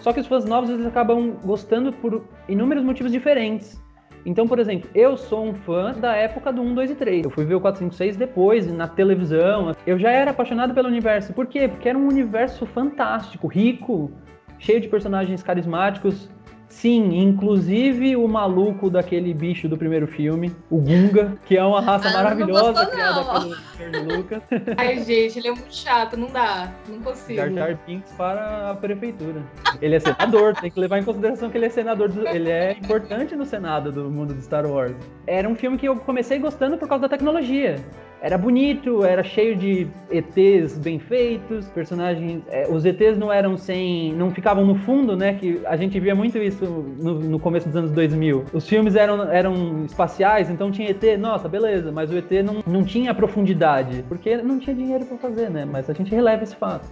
Só 0.00 0.12
que 0.12 0.20
os 0.20 0.26
fãs 0.26 0.44
novos 0.44 0.68
eles 0.68 0.84
acabam 0.84 1.36
gostando 1.44 1.92
por 1.92 2.24
inúmeros 2.48 2.84
motivos 2.84 3.10
diferentes. 3.10 3.80
Então, 4.26 4.48
por 4.48 4.58
exemplo, 4.58 4.90
eu 4.92 5.16
sou 5.16 5.46
um 5.46 5.54
fã 5.54 5.92
da 5.92 6.16
época 6.16 6.52
do 6.52 6.60
1, 6.60 6.74
2 6.74 6.90
e 6.90 6.94
3. 6.96 7.24
Eu 7.24 7.30
fui 7.30 7.44
ver 7.44 7.54
o 7.54 7.60
4, 7.60 7.78
5, 7.78 7.94
6 7.94 8.16
depois, 8.16 8.70
na 8.72 8.88
televisão. 8.88 9.72
Eu 9.86 9.96
já 10.00 10.10
era 10.10 10.32
apaixonado 10.32 10.74
pelo 10.74 10.88
universo. 10.88 11.32
Por 11.32 11.46
quê? 11.46 11.68
Porque 11.68 11.88
era 11.88 11.96
um 11.96 12.08
universo 12.08 12.66
fantástico, 12.66 13.46
rico, 13.46 14.10
cheio 14.58 14.80
de 14.80 14.88
personagens 14.88 15.42
carismáticos. 15.42 16.28
Sim, 16.68 17.16
inclusive 17.22 18.16
o 18.16 18.26
maluco 18.28 18.90
daquele 18.90 19.32
bicho 19.32 19.66
do 19.68 19.78
primeiro 19.78 20.06
filme, 20.06 20.52
o 20.68 20.78
Gunga, 20.78 21.34
que 21.46 21.56
é 21.56 21.62
uma 21.64 21.80
raça 21.80 22.08
Ah, 22.08 22.10
não 22.12 22.22
maravilhosa 22.22 22.72
gostou, 22.72 22.86
criada 22.90 23.22
não. 23.22 24.16
Lucas. 24.16 24.42
Ai, 24.76 24.98
gente, 25.04 25.38
ele 25.38 25.48
é 25.48 25.50
muito 25.52 25.74
chato, 25.74 26.16
não 26.18 26.26
dá. 26.28 26.70
Não 26.88 27.00
consigo. 27.00 27.38
Jar 27.38 27.50
Jar 27.52 27.78
Binks 27.86 28.12
para 28.12 28.70
a 28.72 28.74
prefeitura. 28.74 29.42
Ele 29.80 29.94
é 29.94 30.00
senador, 30.00 30.54
tem 30.54 30.70
que 30.70 30.78
levar 30.78 30.98
em 30.98 31.04
consideração 31.04 31.48
que 31.48 31.56
ele 31.56 31.66
é 31.66 31.70
senador, 31.70 32.08
do- 32.10 32.26
ele 32.28 32.50
é 32.50 32.72
importante 32.72 33.34
no 33.36 33.46
Senado 33.46 33.90
do 33.92 34.10
mundo 34.10 34.34
de 34.34 34.42
Star 34.42 34.66
Wars. 34.66 34.94
Era 35.26 35.48
um 35.48 35.54
filme 35.54 35.78
que 35.78 35.86
eu 35.88 35.96
comecei 35.96 36.38
gostando 36.38 36.76
por 36.76 36.88
causa 36.88 37.02
da 37.02 37.08
tecnologia. 37.08 37.76
Era 38.20 38.38
bonito, 38.38 39.04
era 39.04 39.22
cheio 39.22 39.54
de 39.56 39.86
ETs 40.10 40.78
bem 40.78 40.98
feitos, 40.98 41.68
personagens. 41.68 42.42
é, 42.48 42.66
os 42.68 42.84
ETs 42.84 43.16
não 43.18 43.32
eram 43.32 43.56
sem. 43.56 44.12
não 44.14 44.30
ficavam 44.30 44.64
no 44.64 44.74
fundo, 44.74 45.16
né? 45.16 45.34
Que 45.34 45.60
a 45.66 45.76
gente 45.76 45.98
via 46.00 46.14
muito 46.14 46.38
isso 46.38 46.64
no, 46.64 47.20
no 47.20 47.38
começo 47.38 47.68
dos 47.68 47.76
anos 47.76 47.90
2000. 47.92 48.46
Os 48.52 48.68
filmes 48.68 48.96
eram, 48.96 49.30
eram 49.30 49.84
espaciais, 49.84 50.50
então 50.50 50.70
tinha 50.70 50.90
ET, 50.90 51.02
nossa, 51.18 51.48
beleza, 51.48 51.92
mas 51.92 52.10
o 52.10 52.16
ET 52.16 52.30
não, 52.44 52.62
não 52.66 52.84
tinha 52.84 53.14
profundidade, 53.14 54.04
porque 54.08 54.36
não 54.38 54.58
tinha 54.58 54.74
dinheiro 54.74 55.04
pra 55.04 55.18
fazer, 55.18 55.50
né? 55.50 55.64
Mas 55.64 55.88
a 55.90 55.92
gente 55.92 56.10
releva 56.10 56.42
esse 56.42 56.56
fato. 56.56 56.88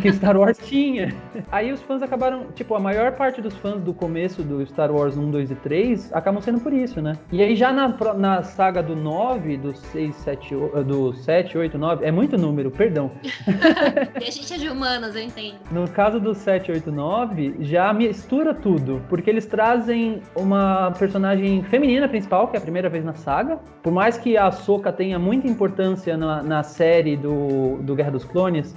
Que 0.00 0.12
Star 0.12 0.36
Wars 0.36 0.58
tinha. 0.58 1.12
Aí 1.50 1.72
os 1.72 1.82
fãs 1.82 2.02
acabaram, 2.02 2.46
tipo, 2.54 2.74
a 2.74 2.80
maior 2.80 3.12
parte 3.12 3.40
dos 3.40 3.54
fãs 3.56 3.80
do 3.82 3.92
começo 3.92 4.42
do 4.42 4.64
Star 4.66 4.90
Wars 4.92 5.16
1, 5.16 5.30
2 5.30 5.50
e 5.50 5.54
3 5.56 6.12
acabam 6.12 6.40
sendo 6.40 6.60
por 6.60 6.72
isso, 6.72 7.00
né? 7.02 7.18
E 7.32 7.42
aí 7.42 7.56
já 7.56 7.72
na, 7.72 7.88
na 8.14 8.42
saga 8.42 8.82
do 8.82 8.94
9, 8.94 9.56
do 9.56 9.74
6, 9.74 10.14
7, 10.16 10.54
o- 10.54 10.84
do 10.84 11.12
7, 11.12 11.58
8, 11.58 11.76
9, 11.78 12.04
é 12.04 12.10
muito 12.10 12.36
número, 12.38 12.70
perdão. 12.70 13.10
E 14.20 14.28
a 14.28 14.30
gente 14.30 14.52
é 14.54 14.56
de 14.56 14.68
humanas, 14.68 15.16
eu 15.16 15.22
entendo. 15.22 15.56
No 15.70 15.88
caso 15.88 16.20
do 16.20 16.34
789, 16.34 17.56
já 17.60 17.92
mistura 17.92 18.54
tudo, 18.54 19.02
porque 19.08 19.28
eles 19.28 19.46
trazem 19.46 20.20
uma 20.36 20.90
personagem 20.92 21.62
feminina 21.64 22.08
principal, 22.08 22.48
que 22.48 22.56
é 22.56 22.58
a 22.58 22.62
primeira 22.62 22.88
vez 22.88 23.04
na 23.04 23.14
saga. 23.14 23.58
Por 23.82 23.92
mais 23.92 24.16
que 24.16 24.36
a 24.36 24.46
Ahsoka 24.46 24.92
tenha 24.92 25.18
muita 25.18 25.48
importância 25.48 26.16
na, 26.16 26.42
na 26.42 26.62
série 26.62 27.16
do, 27.16 27.78
do 27.82 27.94
Guerra 27.94 28.12
dos 28.12 28.24
Clones, 28.24 28.76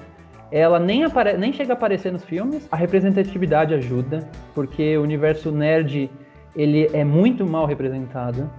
ela 0.55 0.79
nem, 0.79 1.03
apare 1.03 1.37
nem 1.37 1.51
chega 1.51 1.73
a 1.73 1.75
aparecer 1.75 2.13
nos 2.13 2.23
filmes. 2.23 2.65
A 2.71 2.77
representatividade 2.77 3.73
ajuda, 3.73 4.25
porque 4.53 4.97
o 4.97 5.01
universo 5.01 5.51
nerd 5.51 6.09
ele 6.55 6.89
é 6.93 7.03
muito 7.03 7.45
mal 7.45 7.65
representado. 7.65 8.49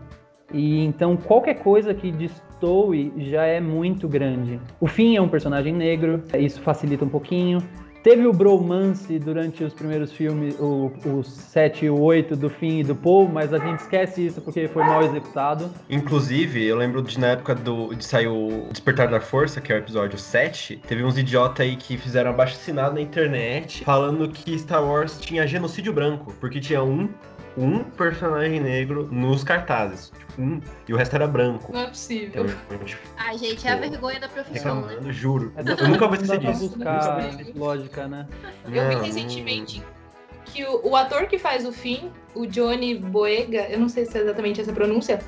E 0.53 0.85
então 0.85 1.17
qualquer 1.17 1.55
coisa 1.55 1.95
que 1.95 2.13
destoe 2.13 3.15
já 3.17 3.45
é 3.45 3.63
muito 3.63 4.07
grande. 4.07 4.61
O 4.79 4.87
Finn 4.87 5.17
é 5.17 5.23
um 5.23 5.29
personagem 5.29 5.73
negro, 5.73 6.23
isso 6.39 6.61
facilita 6.61 7.03
um 7.03 7.09
pouquinho. 7.09 7.63
Teve 8.07 8.25
o 8.25 8.33
bromance 8.33 9.19
durante 9.19 9.64
os 9.64 9.75
primeiros 9.75 10.12
filmes, 10.12 10.57
o, 10.61 10.92
o 11.05 11.25
7 11.25 11.87
e 11.87 11.90
o 11.90 12.01
8 12.01 12.37
do 12.37 12.49
Finn 12.49 12.79
e 12.79 12.85
do 12.85 12.95
Paul, 12.95 13.29
mas 13.29 13.53
a 13.53 13.59
gente 13.59 13.81
esquece 13.81 14.27
isso 14.27 14.40
porque 14.40 14.69
foi 14.69 14.85
mal 14.85 15.03
executado. 15.03 15.69
Inclusive, 15.90 16.64
eu 16.64 16.77
lembro 16.77 17.03
de 17.03 17.19
na 17.19 17.31
época 17.31 17.57
do, 17.57 17.92
de 17.97 18.05
sair 18.05 18.29
o 18.29 18.69
Despertar 18.71 19.09
da 19.09 19.21
Força, 19.21 19.61
que 19.61 19.73
é 19.73 19.75
o 19.75 19.79
episódio 19.79 20.16
7, 20.16 20.81
teve 20.87 21.03
uns 21.03 21.19
idiota 21.19 21.64
aí 21.64 21.75
que 21.75 21.99
fizeram 21.99 22.31
abaixo 22.31 22.55
assinado 22.55 22.95
na 22.95 23.01
internet 23.01 23.83
falando 23.83 24.29
que 24.29 24.57
Star 24.57 24.85
Wars 24.85 25.19
tinha 25.19 25.45
genocídio 25.45 25.92
branco, 25.92 26.33
porque 26.38 26.61
tinha 26.61 26.85
um, 26.85 27.09
um 27.57 27.83
personagem 27.83 28.61
negro 28.61 29.09
nos 29.11 29.42
cartazes. 29.42 30.12
Tipo, 30.16 30.42
um, 30.42 30.61
e 30.87 30.92
o 30.92 30.97
resto 30.97 31.14
era 31.14 31.27
branco. 31.27 31.73
Não 31.73 31.81
é 31.81 31.87
possível. 31.87 32.47
Então, 32.47 32.85
tipo, 32.85 33.03
Ai, 33.16 33.38
gente, 33.38 33.66
é 33.66 33.73
a 33.73 33.77
vergonha 33.77 34.21
da 34.21 34.29
profissão, 34.29 34.83
né? 34.83 35.12
juro. 35.12 35.53
É 35.57 35.61
Eu 35.83 35.88
nunca 35.88 36.07
vou 36.07 36.14
esquecer 36.14 36.38
disso. 36.38 36.69
buscar 36.69 37.31
lógica, 37.55 38.07
né? 38.07 38.27
Eu 38.64 38.88
vi 38.88 39.07
recentemente 39.07 39.83
que 40.45 40.64
o, 40.64 40.90
o 40.90 40.97
ator 40.97 41.27
que 41.27 41.38
faz 41.38 41.66
o 41.66 41.73
Finn, 41.73 42.11
o 42.35 42.47
Johnny 42.47 42.95
Boyega, 42.97 43.69
eu 43.69 43.79
não 43.79 43.88
sei 43.88 44.05
se 44.05 44.16
é 44.19 44.23
exatamente 44.23 44.61
essa 44.61 44.73
pronúncia, 44.73 45.21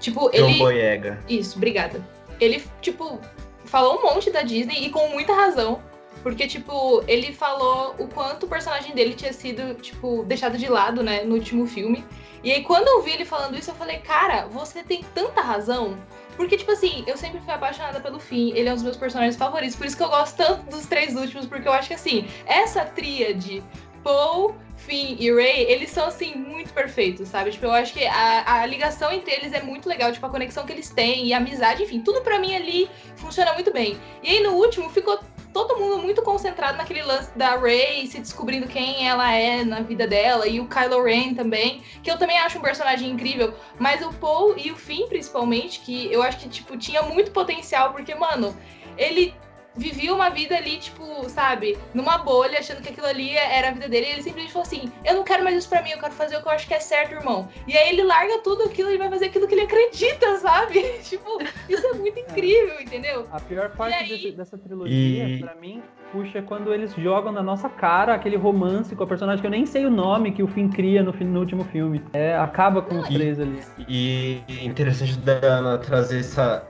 tipo, 0.00 0.30
John 0.30 0.48
ele... 0.48 0.58
Boyega. 0.58 1.18
Isso, 1.28 1.56
obrigada. 1.56 2.00
Ele, 2.40 2.62
tipo, 2.80 3.20
falou 3.64 3.98
um 3.98 4.02
monte 4.02 4.30
da 4.30 4.42
Disney 4.42 4.86
e 4.86 4.90
com 4.90 5.08
muita 5.08 5.34
razão. 5.34 5.80
Porque, 6.24 6.46
tipo, 6.46 7.04
ele 7.06 7.34
falou 7.34 7.94
o 7.98 8.08
quanto 8.08 8.46
o 8.46 8.48
personagem 8.48 8.94
dele 8.94 9.12
tinha 9.12 9.32
sido, 9.34 9.74
tipo, 9.74 10.24
deixado 10.24 10.56
de 10.56 10.66
lado, 10.68 11.02
né, 11.02 11.22
no 11.22 11.34
último 11.34 11.66
filme. 11.66 12.02
E 12.42 12.50
aí, 12.50 12.62
quando 12.62 12.88
eu 12.88 13.02
vi 13.02 13.12
ele 13.12 13.26
falando 13.26 13.58
isso, 13.58 13.70
eu 13.70 13.74
falei, 13.74 13.98
cara, 13.98 14.46
você 14.46 14.82
tem 14.82 15.04
tanta 15.14 15.42
razão. 15.42 15.98
Porque, 16.34 16.56
tipo 16.56 16.72
assim, 16.72 17.04
eu 17.06 17.18
sempre 17.18 17.40
fui 17.40 17.52
apaixonada 17.52 18.00
pelo 18.00 18.18
Finn, 18.18 18.52
ele 18.54 18.70
é 18.70 18.72
um 18.72 18.74
dos 18.74 18.82
meus 18.82 18.96
personagens 18.96 19.36
favoritos. 19.36 19.76
Por 19.76 19.86
isso 19.86 19.98
que 19.98 20.02
eu 20.02 20.08
gosto 20.08 20.34
tanto 20.38 20.70
dos 20.70 20.86
três 20.86 21.14
últimos, 21.14 21.44
porque 21.44 21.68
eu 21.68 21.72
acho 21.74 21.88
que, 21.88 21.94
assim, 21.94 22.26
essa 22.46 22.86
tríade, 22.86 23.62
Paul, 24.02 24.54
Finn 24.78 25.16
e 25.20 25.30
Ray, 25.30 25.64
eles 25.64 25.90
são, 25.90 26.06
assim, 26.06 26.34
muito 26.34 26.72
perfeitos, 26.72 27.28
sabe? 27.28 27.50
Tipo, 27.50 27.66
eu 27.66 27.72
acho 27.72 27.92
que 27.92 28.06
a, 28.06 28.62
a 28.62 28.66
ligação 28.66 29.12
entre 29.12 29.34
eles 29.34 29.52
é 29.52 29.62
muito 29.62 29.86
legal, 29.90 30.10
tipo, 30.10 30.24
a 30.24 30.30
conexão 30.30 30.64
que 30.64 30.72
eles 30.72 30.88
têm 30.88 31.26
e 31.26 31.34
a 31.34 31.36
amizade, 31.36 31.82
enfim, 31.82 32.00
tudo 32.00 32.22
pra 32.22 32.38
mim 32.38 32.54
ali 32.54 32.88
funciona 33.14 33.52
muito 33.52 33.70
bem. 33.70 33.98
E 34.22 34.30
aí, 34.30 34.42
no 34.42 34.52
último, 34.52 34.88
ficou 34.88 35.20
todo 35.54 35.78
mundo 35.78 35.98
muito 35.98 36.20
concentrado 36.20 36.76
naquele 36.76 37.02
lance 37.02 37.30
da 37.38 37.54
Ray 37.54 38.08
se 38.08 38.18
descobrindo 38.18 38.66
quem 38.66 39.06
ela 39.08 39.32
é 39.32 39.64
na 39.64 39.80
vida 39.80 40.04
dela, 40.04 40.48
e 40.48 40.58
o 40.58 40.66
Kylo 40.66 41.04
Ren 41.04 41.32
também, 41.32 41.80
que 42.02 42.10
eu 42.10 42.18
também 42.18 42.36
acho 42.40 42.58
um 42.58 42.60
personagem 42.60 43.08
incrível, 43.08 43.54
mas 43.78 44.04
o 44.04 44.12
Paul 44.14 44.58
e 44.58 44.72
o 44.72 44.76
Finn, 44.76 45.06
principalmente, 45.06 45.80
que 45.80 46.12
eu 46.12 46.22
acho 46.22 46.38
que, 46.38 46.48
tipo, 46.48 46.76
tinha 46.76 47.02
muito 47.02 47.30
potencial, 47.30 47.92
porque, 47.92 48.12
mano, 48.16 48.54
ele 48.98 49.32
vivia 49.76 50.14
uma 50.14 50.30
vida 50.30 50.56
ali, 50.56 50.76
tipo, 50.78 51.28
sabe, 51.28 51.76
numa 51.92 52.18
bolha, 52.18 52.58
achando 52.58 52.80
que 52.82 52.90
aquilo 52.90 53.06
ali 53.06 53.36
era 53.36 53.68
a 53.68 53.72
vida 53.72 53.88
dele, 53.88 54.06
e 54.06 54.10
ele 54.12 54.22
simplesmente 54.22 54.52
falou 54.52 54.66
assim: 54.66 54.92
Eu 55.04 55.14
não 55.14 55.24
quero 55.24 55.42
mais 55.44 55.56
isso 55.56 55.68
pra 55.68 55.82
mim, 55.82 55.90
eu 55.90 55.98
quero 55.98 56.12
fazer 56.12 56.36
o 56.36 56.42
que 56.42 56.48
eu 56.48 56.52
acho 56.52 56.66
que 56.66 56.74
é 56.74 56.80
certo, 56.80 57.12
irmão. 57.14 57.48
E 57.66 57.76
aí 57.76 57.88
ele 57.90 58.02
larga 58.04 58.38
tudo 58.38 58.64
aquilo 58.64 58.90
e 58.90 58.98
vai 58.98 59.08
fazer 59.10 59.26
aquilo 59.26 59.46
que 59.48 59.54
ele 59.54 59.62
acredita, 59.62 60.36
sabe? 60.38 60.80
tipo, 61.02 61.38
isso 61.68 61.86
é 61.86 61.92
muito 61.94 62.18
incrível, 62.20 62.80
entendeu? 62.80 63.26
A 63.32 63.40
pior 63.40 63.70
parte 63.70 63.94
aí? 63.94 64.08
desse- 64.08 64.32
dessa 64.32 64.56
trilogia, 64.58 65.28
E- 65.28 65.38
pra 65.40 65.54
mim, 65.54 65.82
puxa 66.12 66.40
quando 66.42 66.72
eles 66.72 66.94
jogam 66.94 67.32
na 67.32 67.42
nossa 67.42 67.68
cara 67.68 68.14
aquele 68.14 68.36
romance 68.36 68.94
com 68.94 69.02
a 69.02 69.06
personagem 69.06 69.40
que 69.40 69.46
eu 69.46 69.50
nem 69.50 69.66
sei 69.66 69.84
o 69.84 69.90
nome 69.90 70.30
que 70.32 70.42
o 70.42 70.46
Finn 70.48 70.68
cria 70.70 71.02
no, 71.02 71.12
fim- 71.12 71.24
no 71.24 71.40
último 71.40 71.64
filme. 71.64 72.02
É, 72.12 72.36
acaba 72.36 72.80
com 72.82 72.98
os 73.00 73.08
E- 73.10 73.14
três 73.14 73.40
ali. 73.40 73.60
E 73.88 74.40
interessante 74.62 75.16
da 75.18 75.32
Ana 75.42 75.78
trazer 75.78 76.20
essa, 76.20 76.64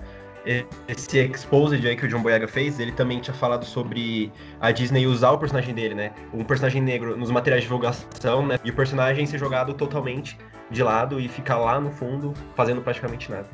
esse 0.89 1.19
exposed 1.19 1.87
aí 1.87 1.97
que 1.97 2.07
o 2.07 2.09
John 2.09 2.23
Boyega 2.23 2.47
fez, 2.47 2.79
ele 2.79 2.93
também 2.93 3.21
tinha 3.21 3.35
falado 3.35 3.65
sobre 3.65 4.33
a 4.61 4.71
Disney 4.71 5.07
usar 5.07 5.31
o 5.31 5.39
personagem 5.39 5.75
dele, 5.75 5.95
né? 5.95 6.13
Um 6.33 6.45
personagem 6.45 6.83
negro 6.83 7.17
nos 7.17 7.31
materiais 7.31 7.63
de 7.63 7.69
divulgação, 7.69 8.47
né? 8.47 8.59
E 8.65 8.71
o 8.71 8.75
personagem 8.75 9.27
ser 9.27 9.39
jogado 9.39 9.75
totalmente 9.75 10.39
de 10.71 10.83
lado 10.83 11.21
e 11.21 11.29
ficar 11.29 11.59
lá 11.59 11.81
no 11.81 11.91
fundo 11.91 12.33
fazendo 12.55 12.81
praticamente 12.81 13.31
nada. 13.31 13.47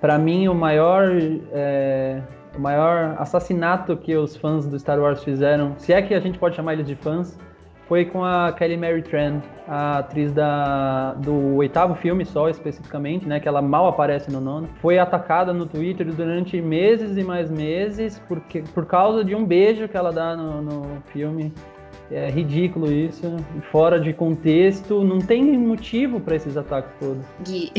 Para 0.00 0.18
mim, 0.18 0.48
o 0.48 0.54
maior, 0.54 1.08
é, 1.52 2.22
o 2.56 2.60
maior 2.60 3.16
assassinato 3.18 3.96
que 3.96 4.16
os 4.16 4.36
fãs 4.36 4.66
do 4.66 4.78
Star 4.78 4.98
Wars 4.98 5.22
fizeram, 5.24 5.74
se 5.76 5.92
é 5.92 6.00
que 6.00 6.14
a 6.14 6.20
gente 6.20 6.38
pode 6.38 6.56
chamar 6.56 6.74
eles 6.74 6.86
de 6.86 6.94
fãs, 6.94 7.38
foi 7.88 8.04
com 8.04 8.22
a 8.22 8.52
Kelly 8.52 8.76
Mary 8.76 9.02
Tran, 9.02 9.40
a 9.66 9.98
atriz 9.98 10.30
da, 10.30 11.14
do 11.14 11.56
oitavo 11.56 11.94
filme 11.94 12.24
só, 12.24 12.50
especificamente, 12.50 13.26
né, 13.26 13.40
que 13.40 13.48
ela 13.48 13.62
mal 13.62 13.88
aparece 13.88 14.30
no 14.30 14.40
nono. 14.40 14.68
Foi 14.80 14.98
atacada 14.98 15.54
no 15.54 15.64
Twitter 15.64 16.06
durante 16.12 16.60
meses 16.60 17.16
e 17.16 17.24
mais 17.24 17.50
meses 17.50 18.20
porque, 18.28 18.62
por 18.74 18.84
causa 18.84 19.24
de 19.24 19.34
um 19.34 19.44
beijo 19.44 19.88
que 19.88 19.96
ela 19.96 20.12
dá 20.12 20.36
no, 20.36 20.62
no 20.62 21.02
filme. 21.06 21.52
É 22.10 22.30
ridículo 22.30 22.90
isso, 22.90 23.36
fora 23.70 24.00
de 24.00 24.14
contexto, 24.14 25.04
não 25.04 25.18
tem 25.18 25.58
motivo 25.58 26.18
para 26.18 26.36
esses 26.36 26.56
ataques 26.56 26.90
todos. 26.98 27.22
Gui, 27.44 27.70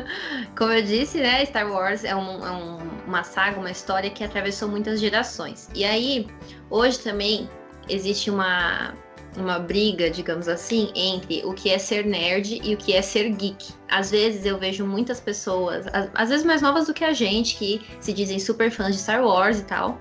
como 0.56 0.72
eu 0.72 0.82
disse, 0.82 1.18
né, 1.18 1.44
Star 1.44 1.70
Wars 1.70 2.02
é, 2.02 2.16
um, 2.16 2.46
é 2.46 2.50
um, 2.50 2.78
uma 3.06 3.22
saga, 3.22 3.60
uma 3.60 3.70
história 3.70 4.08
que 4.08 4.24
atravessou 4.24 4.70
muitas 4.70 5.00
gerações. 5.00 5.68
E 5.74 5.84
aí, 5.84 6.26
hoje 6.70 6.98
também 7.00 7.46
existe 7.86 8.30
uma 8.30 8.94
uma 9.36 9.58
briga, 9.58 10.10
digamos 10.10 10.48
assim, 10.48 10.90
entre 10.94 11.44
o 11.44 11.52
que 11.52 11.70
é 11.70 11.78
ser 11.78 12.04
nerd 12.04 12.60
e 12.62 12.74
o 12.74 12.76
que 12.76 12.92
é 12.92 13.02
ser 13.02 13.30
geek. 13.30 13.72
Às 13.88 14.10
vezes 14.10 14.44
eu 14.46 14.58
vejo 14.58 14.86
muitas 14.86 15.20
pessoas, 15.20 15.86
às 16.14 16.28
vezes 16.28 16.44
mais 16.44 16.62
novas 16.62 16.86
do 16.86 16.94
que 16.94 17.04
a 17.04 17.12
gente, 17.12 17.56
que 17.56 17.80
se 18.00 18.12
dizem 18.12 18.38
super 18.38 18.70
fãs 18.70 18.94
de 18.94 19.00
Star 19.00 19.24
Wars 19.24 19.58
e 19.58 19.64
tal, 19.64 20.00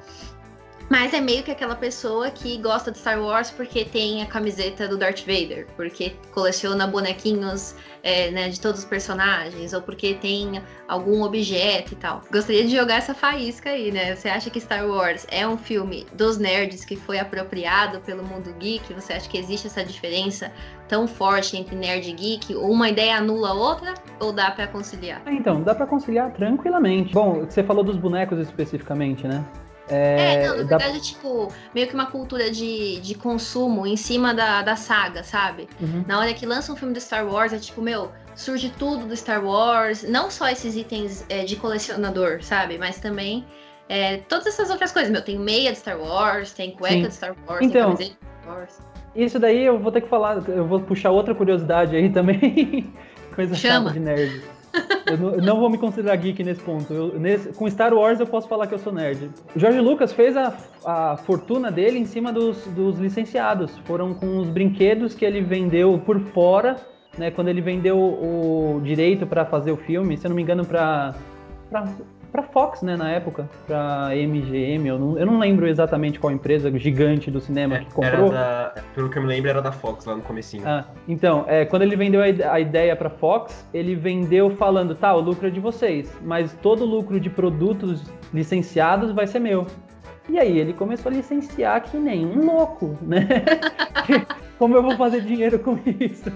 mas 0.89 1.13
é 1.13 1.21
meio 1.21 1.43
que 1.43 1.51
aquela 1.51 1.75
pessoa 1.75 2.29
que 2.29 2.57
gosta 2.57 2.91
de 2.91 2.97
Star 2.97 3.21
Wars 3.21 3.49
porque 3.49 3.85
tem 3.85 4.21
a 4.21 4.25
camiseta 4.25 4.87
do 4.87 4.97
Darth 4.97 5.21
Vader, 5.21 5.67
porque 5.75 6.13
coleciona 6.31 6.85
bonequinhos 6.87 7.75
é, 8.03 8.29
né, 8.31 8.49
de 8.49 8.59
todos 8.59 8.81
os 8.81 8.85
personagens, 8.85 9.73
ou 9.73 9.81
porque 9.81 10.15
tem 10.15 10.61
algum 10.87 11.23
objeto 11.23 11.93
e 11.93 11.95
tal. 11.95 12.21
Gostaria 12.31 12.63
de 12.63 12.75
jogar 12.75 12.95
essa 12.95 13.13
faísca 13.13 13.69
aí, 13.69 13.91
né? 13.91 14.15
Você 14.15 14.27
acha 14.27 14.49
que 14.49 14.59
Star 14.59 14.85
Wars 14.87 15.25
é 15.31 15.47
um 15.47 15.57
filme 15.57 16.05
dos 16.13 16.37
nerds 16.37 16.83
que 16.83 16.95
foi 16.95 17.17
apropriado 17.17 17.99
pelo 18.01 18.23
mundo 18.23 18.53
geek? 18.59 18.93
Você 18.93 19.13
acha 19.13 19.29
que 19.29 19.37
existe 19.37 19.67
essa 19.67 19.83
diferença 19.83 20.51
tão 20.87 21.07
forte 21.07 21.55
entre 21.57 21.75
nerd 21.75 22.09
e 22.09 22.13
geek? 22.13 22.55
Ou 22.55 22.69
uma 22.69 22.89
ideia 22.89 23.17
anula 23.17 23.49
a 23.49 23.53
outra? 23.53 23.93
Ou 24.19 24.33
dá 24.33 24.51
para 24.51 24.67
conciliar? 24.67 25.21
Então, 25.27 25.61
dá 25.61 25.73
para 25.73 25.87
conciliar 25.87 26.31
tranquilamente. 26.33 27.13
Bom, 27.13 27.45
você 27.45 27.63
falou 27.63 27.83
dos 27.83 27.97
bonecos 27.97 28.37
especificamente, 28.39 29.27
né? 29.27 29.43
É, 29.87 30.35
é 30.35 30.47
não, 30.47 30.57
na 30.57 30.63
da... 30.63 30.77
verdade 30.77 30.97
é 30.97 31.01
tipo 31.01 31.51
meio 31.73 31.87
que 31.87 31.93
uma 31.93 32.05
cultura 32.05 32.49
de, 32.49 32.99
de 33.01 33.15
consumo 33.15 33.85
em 33.85 33.97
cima 33.97 34.33
da, 34.33 34.61
da 34.61 34.75
saga, 34.75 35.23
sabe? 35.23 35.67
Uhum. 35.79 36.05
Na 36.07 36.19
hora 36.19 36.33
que 36.33 36.45
lança 36.45 36.71
um 36.71 36.75
filme 36.75 36.93
do 36.93 37.01
Star 37.01 37.27
Wars, 37.27 37.51
é 37.51 37.57
tipo, 37.57 37.81
meu, 37.81 38.11
surge 38.35 38.69
tudo 38.77 39.05
do 39.05 39.15
Star 39.15 39.43
Wars, 39.43 40.03
não 40.03 40.31
só 40.31 40.47
esses 40.49 40.75
itens 40.75 41.25
é, 41.29 41.43
de 41.43 41.55
colecionador, 41.55 42.41
sabe? 42.41 42.77
Mas 42.77 42.99
também 42.99 43.45
é, 43.89 44.17
todas 44.17 44.47
essas 44.47 44.69
outras 44.69 44.91
coisas. 44.91 45.11
Meu, 45.11 45.21
tem 45.21 45.37
meia 45.37 45.71
de 45.71 45.77
Star 45.77 45.99
Wars, 45.99 46.53
tem 46.53 46.71
cueca 46.71 46.95
Sim. 46.95 47.07
de 47.07 47.13
Star 47.13 47.35
Wars, 47.47 47.65
então, 47.65 47.95
tem 47.95 48.07
camiseta 48.07 48.17
de 48.19 48.41
Star 48.41 48.55
Wars. 48.55 48.79
Isso 49.15 49.39
daí 49.39 49.63
eu 49.63 49.79
vou 49.79 49.91
ter 49.91 50.01
que 50.01 50.09
falar, 50.09 50.41
eu 50.49 50.65
vou 50.65 50.79
puxar 50.79 51.11
outra 51.11 51.35
curiosidade 51.35 51.95
aí 51.95 52.09
também. 52.09 52.91
Coisa 53.35 53.55
Chama. 53.55 53.89
chata 53.89 53.93
de 53.93 53.99
nerd. 53.99 54.41
Eu 55.05 55.17
não, 55.17 55.29
eu 55.31 55.41
não, 55.41 55.59
vou 55.59 55.69
me 55.69 55.77
considerar 55.77 56.15
geek 56.15 56.43
nesse 56.43 56.61
ponto. 56.61 56.91
Eu, 56.91 57.19
nesse, 57.19 57.49
com 57.49 57.69
Star 57.69 57.93
Wars 57.93 58.19
eu 58.19 58.25
posso 58.25 58.47
falar 58.47 58.67
que 58.67 58.73
eu 58.73 58.79
sou 58.79 58.91
nerd. 58.91 59.29
O 59.55 59.59
George 59.59 59.79
Lucas 59.79 60.11
fez 60.11 60.35
a, 60.35 60.55
a 60.85 61.17
fortuna 61.17 61.71
dele 61.71 61.99
em 61.99 62.05
cima 62.05 62.33
dos, 62.33 62.65
dos 62.67 62.97
licenciados. 62.97 63.77
Foram 63.85 64.13
com 64.13 64.39
os 64.39 64.49
brinquedos 64.49 65.13
que 65.13 65.23
ele 65.23 65.41
vendeu 65.41 66.01
por 66.03 66.19
fora, 66.19 66.77
né? 67.17 67.29
Quando 67.29 67.49
ele 67.49 67.61
vendeu 67.61 67.97
o 67.97 68.81
direito 68.83 69.27
para 69.27 69.45
fazer 69.45 69.71
o 69.71 69.77
filme, 69.77 70.17
se 70.17 70.25
eu 70.25 70.29
não 70.29 70.35
me 70.35 70.41
engano, 70.41 70.65
para 70.65 71.13
para 72.33 72.41
Fox, 72.41 72.81
né, 72.81 72.97
na 72.97 73.11
época, 73.11 73.47
para 73.67 74.09
MGM, 74.15 74.87
eu 74.87 74.97
não, 74.97 75.19
eu 75.19 75.25
não 75.27 75.37
lembro 75.37 75.67
exatamente 75.67 76.19
qual 76.19 76.33
empresa 76.33 76.75
gigante 76.79 77.29
do 77.29 77.39
cinema 77.39 77.75
é, 77.75 77.79
que 77.81 77.93
comprou. 77.93 78.31
Da, 78.31 78.73
pelo 78.95 79.07
que 79.07 79.19
eu 79.19 79.21
me 79.21 79.27
lembro, 79.27 79.51
era 79.51 79.61
da 79.61 79.71
Fox 79.71 80.03
lá 80.05 80.15
no 80.15 80.23
comecinho. 80.23 80.63
Ah, 80.65 80.83
então, 81.07 81.45
é, 81.47 81.63
quando 81.63 81.83
ele 81.83 81.95
vendeu 81.95 82.21
a, 82.21 82.59
ideia 82.59 82.95
para 82.95 83.11
Fox, 83.11 83.69
ele 83.71 83.93
vendeu 83.93 84.49
falando, 84.49 84.95
tá, 84.95 85.13
o 85.13 85.19
lucro 85.19 85.47
é 85.47 85.51
de 85.51 85.59
vocês, 85.59 86.11
mas 86.23 86.53
todo 86.59 86.81
o 86.81 86.87
lucro 86.87 87.19
de 87.19 87.29
produtos 87.29 88.11
licenciados 88.33 89.11
vai 89.11 89.27
ser 89.27 89.37
meu. 89.37 89.67
E 90.27 90.39
aí 90.39 90.57
ele 90.57 90.73
começou 90.73 91.11
a 91.11 91.15
licenciar 91.15 91.83
que 91.83 91.97
nem 91.97 92.25
um 92.25 92.47
louco, 92.47 92.97
né? 92.99 93.27
Como 94.57 94.75
eu 94.75 94.81
vou 94.81 94.97
fazer 94.97 95.21
dinheiro 95.21 95.59
com 95.59 95.77
isso? 95.99 96.31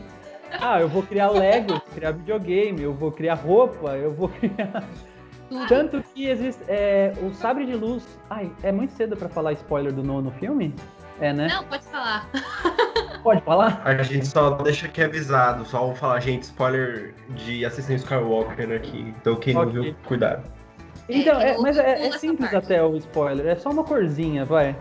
Ah, 0.61 0.79
eu 0.79 0.87
vou 0.87 1.01
criar 1.01 1.31
Lego, 1.31 1.81
criar 1.95 2.11
videogame, 2.11 2.83
eu 2.83 2.93
vou 2.93 3.11
criar 3.11 3.33
roupa, 3.33 3.97
eu 3.97 4.13
vou 4.13 4.29
criar. 4.39 4.83
Tanto 5.67 6.03
que 6.13 6.27
existe. 6.27 6.61
É, 6.67 7.13
o 7.21 7.33
Sabre 7.33 7.65
de 7.65 7.75
Luz. 7.75 8.05
Ai, 8.29 8.51
é 8.63 8.71
muito 8.71 8.93
cedo 8.93 9.15
pra 9.15 9.29
falar 9.29 9.53
spoiler 9.53 9.93
do 9.93 10.03
nono 10.03 10.31
filme? 10.31 10.73
É, 11.19 11.33
né? 11.33 11.47
Não, 11.47 11.63
pode 11.63 11.83
falar. 11.85 12.29
Pode 13.23 13.41
falar? 13.41 13.81
A 13.83 14.03
gente 14.03 14.25
só 14.25 14.51
deixa 14.51 14.85
aqui 14.85 15.01
avisado, 15.01 15.65
só 15.65 15.79
vou 15.87 15.95
falar, 15.95 16.19
gente, 16.21 16.43
spoiler 16.43 17.13
de 17.29 17.65
Assassin's 17.65 18.03
Skywalker 18.03 18.71
aqui. 18.71 19.13
Então 19.19 19.35
quem 19.35 19.57
okay. 19.57 19.73
não 19.73 19.83
viu, 19.83 19.95
cuidado. 20.05 20.49
Então, 21.09 21.41
é, 21.41 21.57
mas 21.57 21.77
é, 21.77 22.07
é 22.07 22.11
simples 22.17 22.49
parte. 22.51 22.65
até 22.65 22.83
o 22.83 22.95
spoiler, 22.95 23.47
é 23.47 23.55
só 23.55 23.69
uma 23.69 23.83
corzinha, 23.83 24.45
vai. 24.45 24.77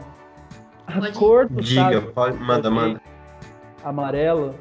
A 0.86 0.92
pode 0.92 1.18
cor 1.18 1.48
do 1.48 1.60
Diga, 1.60 2.00
pode, 2.02 2.38
manda, 2.38 2.70
manda. 2.70 3.00
Amarelo 3.82 4.54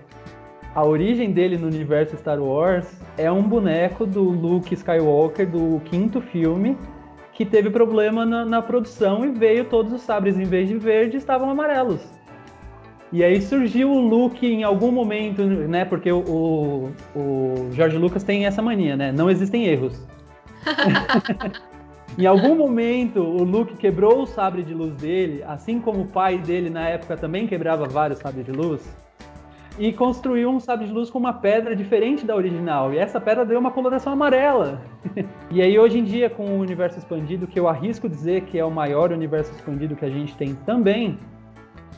a 0.76 0.84
origem 0.84 1.32
dele 1.32 1.58
no 1.58 1.68
universo 1.68 2.18
Star 2.18 2.38
Wars 2.38 2.86
é 3.18 3.32
um 3.32 3.42
boneco 3.42 4.06
do 4.06 4.22
Luke 4.22 4.74
Skywalker 4.74 5.50
do 5.50 5.82
quinto 5.86 6.20
filme 6.20 6.78
que 7.32 7.46
teve 7.46 7.70
problema 7.70 8.26
na, 8.26 8.44
na 8.44 8.62
produção 8.62 9.26
e 9.26 9.32
veio 9.32 9.64
todos 9.66 9.94
os 9.94 10.02
sabres 10.02 10.38
em 10.38 10.44
vez 10.44 10.68
de 10.68 10.78
verde 10.78 11.16
estavam 11.16 11.50
amarelos. 11.50 12.02
E 13.10 13.24
aí 13.24 13.42
surgiu 13.42 13.90
o 13.90 14.02
Luke 14.02 14.46
em 14.46 14.64
algum 14.64 14.92
momento, 14.92 15.46
né? 15.46 15.86
Porque 15.86 16.12
o, 16.12 16.20
o, 16.20 16.92
o 17.16 17.72
George 17.72 17.98
Lucas 17.98 18.24
tem 18.24 18.46
essa 18.46 18.62
mania, 18.62 18.98
né? 18.98 19.14
Não 19.14 19.30
existem 19.30 19.66
erros. 19.66 20.06
em 22.18 22.26
algum 22.26 22.56
momento, 22.56 23.22
o 23.22 23.44
Luke 23.44 23.78
quebrou 23.78 24.24
o 24.24 24.26
sabre 24.26 24.64
de 24.64 24.74
luz 24.74 24.94
dele, 24.96 25.42
assim 25.48 25.80
como 25.80 26.02
o 26.02 26.08
pai 26.08 26.38
dele 26.38 26.70
na 26.70 26.90
época 26.90 27.16
também 27.16 27.48
quebrava 27.48 27.88
vários 27.88 28.20
sabres 28.20 28.46
de 28.46 28.52
luz 28.52 29.05
e 29.78 29.92
construiu 29.92 30.50
um 30.50 30.60
sabre 30.60 30.88
de 30.88 30.94
luz 30.94 31.10
com 31.10 31.20
uma 31.20 31.34
pedra 31.34 31.76
diferente 31.76 32.26
da 32.26 32.36
original. 32.36 32.94
E 32.94 32.98
essa 32.98 33.20
pedra 33.20 33.46
deu 33.46 33.60
uma 33.60 33.72
coloração 33.72 34.14
amarela. 34.14 34.82
e 35.52 35.62
aí, 35.62 35.78
hoje 35.78 36.00
em 36.00 36.04
dia, 36.04 36.30
com 36.30 36.46
o 36.46 36.60
universo 36.60 36.98
expandido, 36.98 37.48
que 37.48 37.60
eu 37.60 37.68
arrisco 37.68 38.08
dizer 38.08 38.42
que 38.42 38.58
é 38.58 38.66
o 38.66 38.72
maior 38.72 39.12
universo 39.12 39.52
expandido 39.52 39.96
que 39.96 40.06
a 40.06 40.10
gente 40.10 40.36
tem 40.36 40.56
também, 40.66 41.18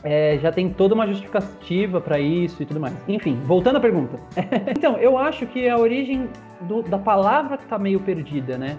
é, 0.02 0.38
já 0.38 0.52
tem 0.52 0.68
toda 0.70 0.94
uma 0.94 1.06
justificativa 1.06 2.00
para 2.00 2.18
isso 2.18 2.62
e 2.62 2.66
tudo 2.66 2.80
mais. 2.80 2.94
Enfim, 3.08 3.38
voltando 3.44 3.76
à 3.76 3.80
pergunta. 3.80 4.18
então, 4.76 4.96
eu 4.98 5.16
acho 5.16 5.46
que 5.46 5.68
a 5.68 5.76
origem 5.76 6.28
do, 6.62 6.82
da 6.82 6.98
palavra 6.98 7.56
que 7.56 7.66
tá 7.66 7.78
meio 7.78 8.00
perdida, 8.00 8.58
né? 8.58 8.76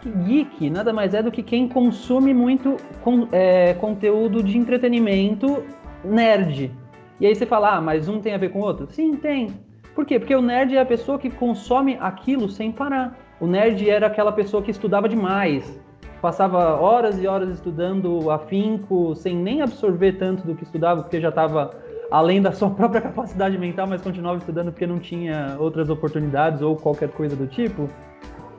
Que 0.00 0.10
geek 0.10 0.70
nada 0.70 0.92
mais 0.92 1.12
é 1.12 1.22
do 1.22 1.30
que 1.30 1.42
quem 1.42 1.68
consome 1.68 2.32
muito 2.32 2.76
com, 3.02 3.28
é, 3.32 3.74
conteúdo 3.74 4.42
de 4.42 4.56
entretenimento 4.56 5.62
nerd, 6.02 6.72
e 7.20 7.26
aí 7.26 7.34
você 7.34 7.44
fala, 7.44 7.76
ah, 7.76 7.80
mas 7.80 8.08
um 8.08 8.20
tem 8.20 8.34
a 8.34 8.38
ver 8.38 8.50
com 8.50 8.60
o 8.60 8.62
outro? 8.62 8.86
Sim, 8.90 9.14
tem. 9.16 9.50
Por 9.94 10.06
quê? 10.06 10.18
Porque 10.18 10.34
o 10.34 10.40
nerd 10.40 10.74
é 10.74 10.80
a 10.80 10.86
pessoa 10.86 11.18
que 11.18 11.28
consome 11.28 11.98
aquilo 12.00 12.48
sem 12.48 12.72
parar. 12.72 13.18
O 13.38 13.46
nerd 13.46 13.88
era 13.88 14.06
aquela 14.06 14.32
pessoa 14.32 14.62
que 14.62 14.70
estudava 14.70 15.08
demais, 15.08 15.78
passava 16.22 16.80
horas 16.80 17.20
e 17.22 17.26
horas 17.26 17.50
estudando 17.50 18.30
afinco, 18.30 19.14
sem 19.14 19.36
nem 19.36 19.60
absorver 19.60 20.12
tanto 20.12 20.46
do 20.46 20.54
que 20.54 20.64
estudava, 20.64 21.02
porque 21.02 21.20
já 21.20 21.28
estava 21.28 21.74
além 22.10 22.40
da 22.40 22.52
sua 22.52 22.70
própria 22.70 23.02
capacidade 23.02 23.58
mental, 23.58 23.86
mas 23.86 24.00
continuava 24.00 24.38
estudando 24.38 24.72
porque 24.72 24.86
não 24.86 24.98
tinha 24.98 25.56
outras 25.58 25.90
oportunidades 25.90 26.62
ou 26.62 26.76
qualquer 26.76 27.10
coisa 27.10 27.36
do 27.36 27.46
tipo. 27.46 27.88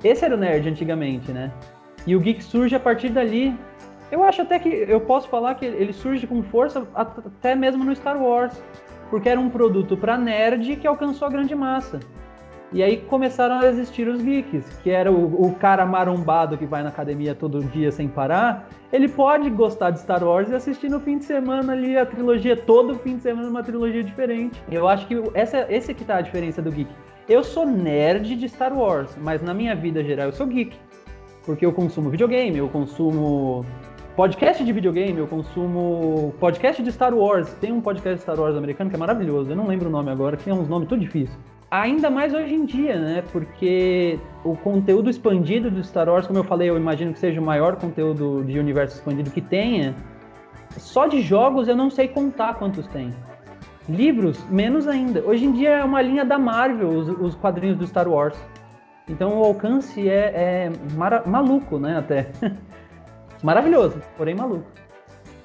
Esse 0.04 0.26
era 0.26 0.36
o 0.36 0.38
nerd 0.38 0.68
antigamente, 0.70 1.32
né? 1.32 1.52
E 2.06 2.16
o 2.16 2.20
geek 2.20 2.44
surge 2.44 2.76
a 2.76 2.80
partir 2.80 3.10
dali, 3.10 3.56
eu 4.12 4.24
acho 4.24 4.42
até 4.42 4.60
que 4.60 4.70
eu 4.70 5.00
posso 5.02 5.30
falar 5.30 5.56
que 5.56 5.66
ele 5.66 5.94
surge 5.94 6.28
com 6.28 6.44
força 6.44 6.86
até 6.94 7.56
mesmo 7.56 7.84
no 7.84 7.96
Star 7.96 8.22
Wars, 8.22 8.62
porque 9.10 9.30
era 9.30 9.40
um 9.40 9.50
produto 9.50 9.96
para 9.96 10.18
nerd 10.18 10.76
que 10.76 10.86
alcançou 10.86 11.28
a 11.28 11.32
grande 11.32 11.56
massa. 11.56 12.00
E 12.74 12.82
aí 12.82 12.98
começaram 12.98 13.60
a 13.60 13.68
existir 13.68 14.08
os 14.08 14.22
geeks, 14.22 14.80
que 14.82 14.90
era 14.90 15.12
o, 15.12 15.46
o, 15.46 15.54
cara 15.56 15.86
marombado 15.86 16.58
que 16.58 16.66
vai 16.66 16.82
na 16.82 16.88
academia 16.88 17.36
todo 17.36 17.62
dia 17.66 17.92
sem 17.92 18.08
parar. 18.08 18.70
Ele 18.94 19.10
pode 19.10 19.50
gostar 19.50 19.92
de 19.92 20.00
Star 20.00 20.24
Wars 20.24 20.50
e 20.50 20.56
assistir 20.56 20.90
no 20.90 20.98
fim 21.02 21.18
de 21.18 21.26
semana 21.26 21.74
ali 21.74 21.98
a 21.98 22.06
trilogia, 22.06 22.56
todo 22.56 22.98
fim 23.00 23.18
de 23.18 23.24
semana 23.24 23.50
uma 23.50 23.62
trilogia 23.62 24.02
diferente. 24.02 24.62
Eu 24.72 24.88
acho 24.88 25.06
que 25.06 25.22
essa, 25.34 25.66
esse 25.70 25.94
que 25.94 26.06
tá 26.06 26.18
a 26.18 26.22
diferença 26.22 26.62
do 26.62 26.72
geek. 26.72 26.90
Eu 27.28 27.44
sou 27.44 27.66
nerd 27.66 28.38
de 28.38 28.48
Star 28.48 28.74
Wars, 28.74 29.18
mas 29.20 29.42
na 29.42 29.54
minha 29.54 29.76
vida 29.76 30.02
geral 30.02 30.28
eu 30.28 30.32
sou 30.32 30.48
geek. 30.48 30.78
porque 31.46 31.66
eu 31.66 31.74
consumo 31.74 32.10
videogame, 32.10 32.58
eu 32.58 32.70
consumo 32.70 33.66
podcast 34.22 34.64
de 34.64 34.72
videogame, 34.72 35.18
eu 35.18 35.26
consumo 35.26 36.32
podcast 36.40 36.84
de 36.84 36.92
Star 36.92 37.12
Wars. 37.12 37.52
Tem 37.56 37.72
um 37.72 37.82
podcast 37.82 38.18
de 38.18 38.22
Star 38.22 38.40
Wars 38.40 38.56
americano 38.56 38.88
que 38.88 38.96
é 38.96 39.00
maravilhoso, 39.00 39.50
eu 39.50 39.56
não 39.56 39.66
lembro 39.66 39.90
o 39.90 39.92
nome 39.92 40.12
agora, 40.12 40.38
que 40.38 40.48
é 40.48 40.54
uns 40.54 40.70
nomes 40.70 40.88
tudo 40.88 41.02
difíceis. 41.02 41.36
Ainda 41.72 42.08
mais 42.12 42.32
hoje 42.32 42.54
em 42.54 42.64
dia, 42.64 43.00
né? 43.00 43.24
Porque 43.32 44.20
o 44.44 44.56
conteúdo 44.56 45.10
expandido 45.10 45.72
do 45.72 45.84
Star 45.84 46.08
Wars, 46.08 46.28
como 46.28 46.38
eu 46.38 46.44
falei, 46.44 46.70
eu 46.70 46.78
imagino 46.78 47.14
que 47.14 47.18
seja 47.18 47.42
o 47.42 47.44
maior 47.44 47.78
conteúdo 47.78 48.44
de 48.44 48.60
universo 48.60 48.98
expandido 48.98 49.32
que 49.32 49.42
tenha. 49.42 49.96
Só 50.78 51.08
de 51.08 51.20
jogos 51.20 51.68
eu 51.68 51.76
não 51.76 51.90
sei 51.90 52.08
contar 52.08 52.54
quantos 52.60 52.86
tem. 52.90 53.12
Livros, 53.90 54.48
menos 54.52 54.88
ainda. 54.88 55.24
Hoje 55.26 55.46
em 55.46 55.52
dia 55.52 55.70
é 55.70 55.84
uma 55.84 56.00
linha 56.00 56.24
da 56.24 56.38
Marvel, 56.38 56.90
os, 56.90 57.10
os 57.10 57.34
quadrinhos 57.34 57.76
do 57.76 57.88
Star 57.88 58.08
Wars. 58.08 58.38
Então 59.10 59.40
o 59.40 59.44
alcance 59.44 60.08
é, 60.08 60.70
é 60.70 60.72
maluco, 61.26 61.80
né? 61.80 61.98
Até. 61.98 62.30
Maravilhoso, 63.44 64.00
porém 64.18 64.36
maluco. 64.36 64.66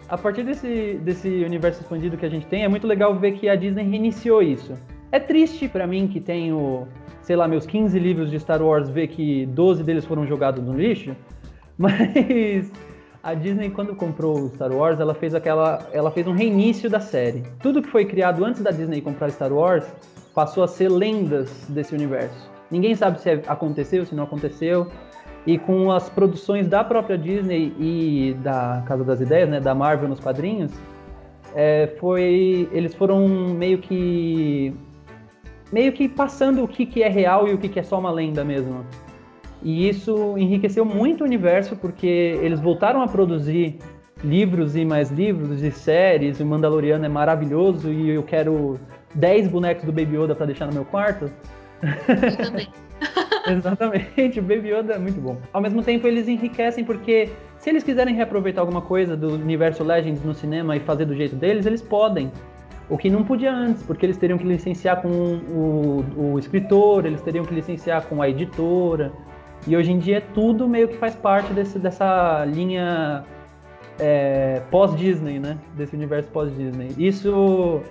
A 0.08 0.16
partir 0.16 0.44
desse, 0.44 1.00
desse 1.02 1.28
universo 1.44 1.80
expandido 1.80 2.16
que 2.16 2.24
a 2.24 2.28
gente 2.28 2.46
tem, 2.46 2.64
é 2.64 2.68
muito 2.68 2.86
legal 2.86 3.14
ver 3.16 3.32
que 3.32 3.48
a 3.48 3.56
Disney 3.56 3.82
reiniciou 3.82 4.42
isso. 4.42 4.74
É 5.10 5.18
triste 5.18 5.68
para 5.68 5.86
mim 5.86 6.06
que 6.06 6.20
tenho, 6.20 6.86
sei 7.22 7.34
lá, 7.34 7.48
meus 7.48 7.66
15 7.66 7.98
livros 7.98 8.30
de 8.30 8.38
Star 8.38 8.62
Wars, 8.62 8.88
ver 8.88 9.08
que 9.08 9.46
12 9.46 9.82
deles 9.82 10.04
foram 10.04 10.26
jogados 10.26 10.62
no 10.62 10.74
lixo, 10.74 11.16
mas 11.76 12.70
a 13.22 13.34
Disney 13.34 13.70
quando 13.70 13.96
comprou 13.96 14.38
o 14.38 14.48
Star 14.50 14.72
Wars, 14.72 15.00
ela 15.00 15.12
fez 15.14 15.34
aquela, 15.34 15.88
ela 15.92 16.12
fez 16.12 16.28
um 16.28 16.32
reinício 16.32 16.88
da 16.88 17.00
série. 17.00 17.42
Tudo 17.60 17.82
que 17.82 17.88
foi 17.88 18.04
criado 18.04 18.44
antes 18.44 18.62
da 18.62 18.70
Disney 18.70 19.00
comprar 19.00 19.30
Star 19.30 19.52
Wars 19.52 19.84
passou 20.32 20.62
a 20.62 20.68
ser 20.68 20.88
lendas 20.88 21.50
desse 21.68 21.92
universo. 21.92 22.48
Ninguém 22.70 22.94
sabe 22.94 23.20
se 23.20 23.30
aconteceu, 23.30 24.06
se 24.06 24.14
não 24.14 24.24
aconteceu. 24.24 24.86
E 25.46 25.58
com 25.58 25.92
as 25.92 26.08
produções 26.08 26.66
da 26.66 26.82
própria 26.82 27.16
Disney 27.16 27.72
e 27.78 28.36
da 28.42 28.82
Casa 28.86 29.04
das 29.04 29.20
Ideias, 29.20 29.48
né, 29.48 29.60
da 29.60 29.74
Marvel 29.74 30.08
nos 30.08 30.18
quadrinhos, 30.18 30.72
é, 31.54 31.94
foi, 32.00 32.68
eles 32.72 32.94
foram 32.94 33.28
meio 33.28 33.78
que 33.78 34.74
meio 35.72 35.92
que 35.92 36.08
passando 36.08 36.62
o 36.62 36.68
que, 36.68 36.86
que 36.86 37.02
é 37.02 37.08
real 37.08 37.48
e 37.48 37.54
o 37.54 37.58
que, 37.58 37.68
que 37.68 37.78
é 37.78 37.82
só 37.82 37.98
uma 37.98 38.10
lenda 38.10 38.44
mesmo. 38.44 38.84
E 39.62 39.88
isso 39.88 40.36
enriqueceu 40.36 40.84
muito 40.84 41.22
o 41.22 41.24
universo, 41.24 41.76
porque 41.76 42.06
eles 42.42 42.60
voltaram 42.60 43.02
a 43.02 43.08
produzir 43.08 43.78
livros 44.22 44.76
e 44.76 44.84
mais 44.84 45.10
livros 45.10 45.62
e 45.62 45.70
séries. 45.70 46.40
O 46.40 46.46
Mandaloriano 46.46 47.04
é 47.04 47.08
maravilhoso 47.08 47.90
e 47.90 48.10
eu 48.10 48.22
quero 48.22 48.78
10 49.14 49.48
bonecos 49.48 49.84
do 49.84 49.92
Baby 49.92 50.16
Yoda 50.16 50.34
para 50.34 50.46
deixar 50.46 50.66
no 50.66 50.72
meu 50.72 50.84
quarto. 50.84 51.30
Eu 51.82 52.36
também. 52.36 52.68
Exatamente, 53.50 54.40
o 54.40 54.42
Baby 54.42 54.72
Yoda 54.72 54.94
é 54.94 54.98
muito 54.98 55.20
bom. 55.20 55.36
Ao 55.52 55.60
mesmo 55.60 55.82
tempo, 55.82 56.06
eles 56.06 56.28
enriquecem 56.28 56.84
porque 56.84 57.30
se 57.58 57.70
eles 57.70 57.84
quiserem 57.84 58.14
reaproveitar 58.14 58.60
alguma 58.60 58.82
coisa 58.82 59.16
do 59.16 59.34
universo 59.34 59.84
Legends 59.84 60.22
no 60.24 60.34
cinema 60.34 60.76
e 60.76 60.80
fazer 60.80 61.04
do 61.04 61.14
jeito 61.14 61.36
deles, 61.36 61.64
eles 61.66 61.80
podem. 61.80 62.30
O 62.88 62.96
que 62.96 63.10
não 63.10 63.24
podia 63.24 63.52
antes, 63.52 63.82
porque 63.82 64.06
eles 64.06 64.16
teriam 64.16 64.38
que 64.38 64.44
licenciar 64.44 65.02
com 65.02 65.08
o, 65.08 66.04
o 66.16 66.38
escritor, 66.38 67.04
eles 67.04 67.20
teriam 67.22 67.44
que 67.44 67.54
licenciar 67.54 68.06
com 68.06 68.22
a 68.22 68.28
editora. 68.28 69.12
E 69.66 69.76
hoje 69.76 69.92
em 69.92 69.98
dia 69.98 70.22
tudo 70.34 70.68
meio 70.68 70.88
que 70.88 70.96
faz 70.96 71.16
parte 71.16 71.52
desse, 71.52 71.78
dessa 71.78 72.44
linha 72.44 73.24
é, 73.98 74.62
pós-Disney, 74.70 75.40
né? 75.40 75.58
Desse 75.74 75.96
universo 75.96 76.30
pós-Disney. 76.30 76.94
Isso 76.96 77.82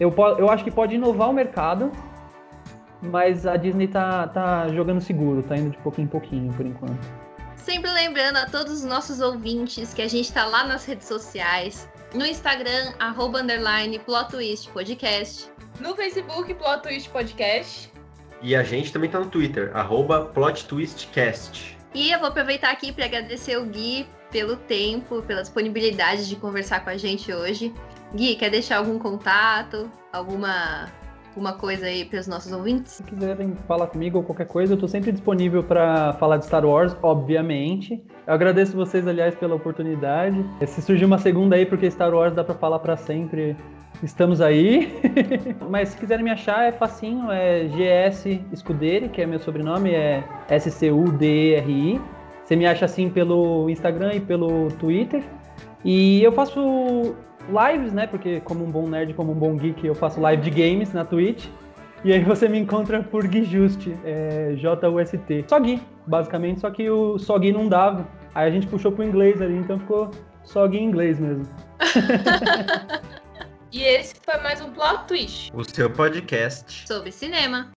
eu, 0.00 0.12
eu 0.38 0.50
acho 0.50 0.64
que 0.64 0.70
pode 0.70 0.94
inovar 0.94 1.30
o 1.30 1.32
mercado, 1.32 1.90
mas 3.02 3.46
a 3.46 3.56
Disney 3.56 3.88
tá, 3.88 4.28
tá 4.28 4.68
jogando 4.68 5.00
seguro, 5.00 5.42
tá 5.42 5.56
indo 5.56 5.70
de 5.70 5.78
pouquinho 5.78 6.06
em 6.06 6.08
pouquinho 6.08 6.52
por 6.54 6.66
enquanto. 6.66 7.06
Sempre 7.56 7.90
lembrando 7.90 8.36
a 8.36 8.46
todos 8.46 8.72
os 8.72 8.84
nossos 8.84 9.20
ouvintes 9.20 9.92
que 9.92 10.02
a 10.02 10.08
gente 10.08 10.32
tá 10.32 10.44
lá 10.44 10.64
nas 10.64 10.84
redes 10.84 11.08
sociais, 11.08 11.88
no 12.14 12.24
Instagram, 12.24 12.92
arroba 12.98 13.40
underline 13.40 13.98
Plot 14.00 14.30
Twist 14.30 14.70
Podcast. 14.70 15.50
No 15.80 15.94
Facebook, 15.94 16.54
Plot 16.54 16.82
Twist 16.82 17.10
Podcast. 17.10 17.92
E 18.42 18.54
a 18.54 18.62
gente 18.62 18.92
também 18.92 19.10
tá 19.10 19.18
no 19.18 19.26
Twitter, 19.26 19.70
arroba 19.74 20.26
PlotTwistCast. 20.26 21.76
E 21.94 22.10
eu 22.10 22.18
vou 22.18 22.28
aproveitar 22.28 22.70
aqui 22.70 22.92
para 22.92 23.06
agradecer 23.06 23.56
o 23.56 23.64
Gui 23.64 24.06
pelo 24.30 24.56
tempo, 24.56 25.22
pela 25.22 25.40
disponibilidade 25.40 26.28
de 26.28 26.36
conversar 26.36 26.84
com 26.84 26.90
a 26.90 26.96
gente 26.96 27.32
hoje. 27.32 27.72
Gui, 28.14 28.36
quer 28.36 28.50
deixar 28.50 28.78
algum 28.78 28.98
contato, 28.98 29.90
alguma 30.12 30.92
alguma 31.36 31.52
coisa 31.52 31.84
aí 31.84 32.02
para 32.06 32.18
os 32.18 32.26
nossos 32.26 32.50
ouvintes? 32.50 32.94
Se 32.94 33.02
quiserem 33.02 33.54
falar 33.68 33.88
comigo 33.88 34.16
ou 34.16 34.24
qualquer 34.24 34.46
coisa, 34.46 34.72
eu 34.72 34.76
estou 34.76 34.88
sempre 34.88 35.12
disponível 35.12 35.62
para 35.62 36.14
falar 36.14 36.38
de 36.38 36.46
Star 36.46 36.64
Wars, 36.64 36.96
obviamente. 37.02 38.02
Eu 38.26 38.32
agradeço 38.32 38.74
vocês, 38.74 39.06
aliás, 39.06 39.34
pela 39.34 39.54
oportunidade. 39.54 40.42
Se 40.66 40.80
surgir 40.80 41.04
uma 41.04 41.18
segunda 41.18 41.54
aí, 41.54 41.66
porque 41.66 41.90
Star 41.90 42.14
Wars 42.14 42.34
dá 42.34 42.42
para 42.42 42.54
falar 42.54 42.78
para 42.78 42.96
sempre, 42.96 43.54
Estamos 44.02 44.42
aí. 44.42 44.92
Mas 45.70 45.88
se 45.90 45.96
quiserem 45.96 46.22
me 46.22 46.30
achar, 46.30 46.64
é 46.64 46.72
facinho, 46.72 47.30
é 47.30 47.64
GS 47.64 48.26
Scuderi, 48.54 49.08
que 49.08 49.22
é 49.22 49.26
meu 49.26 49.38
sobrenome, 49.38 49.90
é 49.90 50.22
S-C-U-D-E-R-I. 50.50 51.98
Você 52.44 52.56
me 52.56 52.66
acha 52.66 52.84
assim 52.84 53.08
pelo 53.08 53.70
Instagram 53.70 54.12
e 54.12 54.20
pelo 54.20 54.68
Twitter. 54.72 55.24
E 55.82 56.22
eu 56.22 56.30
faço 56.30 57.16
lives, 57.48 57.92
né? 57.92 58.06
Porque 58.06 58.40
como 58.40 58.64
um 58.64 58.70
bom 58.70 58.88
nerd, 58.88 59.14
como 59.14 59.32
um 59.32 59.34
bom 59.34 59.56
geek, 59.56 59.86
eu 59.86 59.94
faço 59.94 60.20
live 60.20 60.42
de 60.42 60.50
games 60.50 60.92
na 60.92 61.04
Twitch. 61.04 61.46
E 62.04 62.12
aí 62.12 62.22
você 62.22 62.48
me 62.48 62.58
encontra 62.58 63.02
por 63.02 63.26
Gui 63.26 63.44
Just, 63.44 63.88
é, 64.04 64.54
J-U-S-T. 64.56 65.44
Só 65.48 65.58
Gui, 65.58 65.82
basicamente, 66.06 66.60
só 66.60 66.70
que 66.70 66.88
o 66.88 67.18
só 67.18 67.38
Gui 67.38 67.52
não 67.52 67.68
dava. 67.68 68.06
Aí 68.34 68.48
a 68.48 68.50
gente 68.50 68.66
puxou 68.66 68.92
pro 68.92 69.02
inglês 69.02 69.40
ali, 69.40 69.56
então 69.56 69.78
ficou 69.78 70.10
só 70.44 70.66
Gui 70.66 70.78
em 70.78 70.84
inglês 70.84 71.18
mesmo. 71.18 71.46
E 73.72 73.82
esse 73.82 74.14
foi 74.24 74.38
mais 74.40 74.60
um 74.60 74.70
Plot 74.70 75.06
Twist. 75.06 75.50
O 75.52 75.62
seu 75.62 75.90
podcast 75.90 76.86
sobre 76.86 77.12
cinema. 77.12 77.74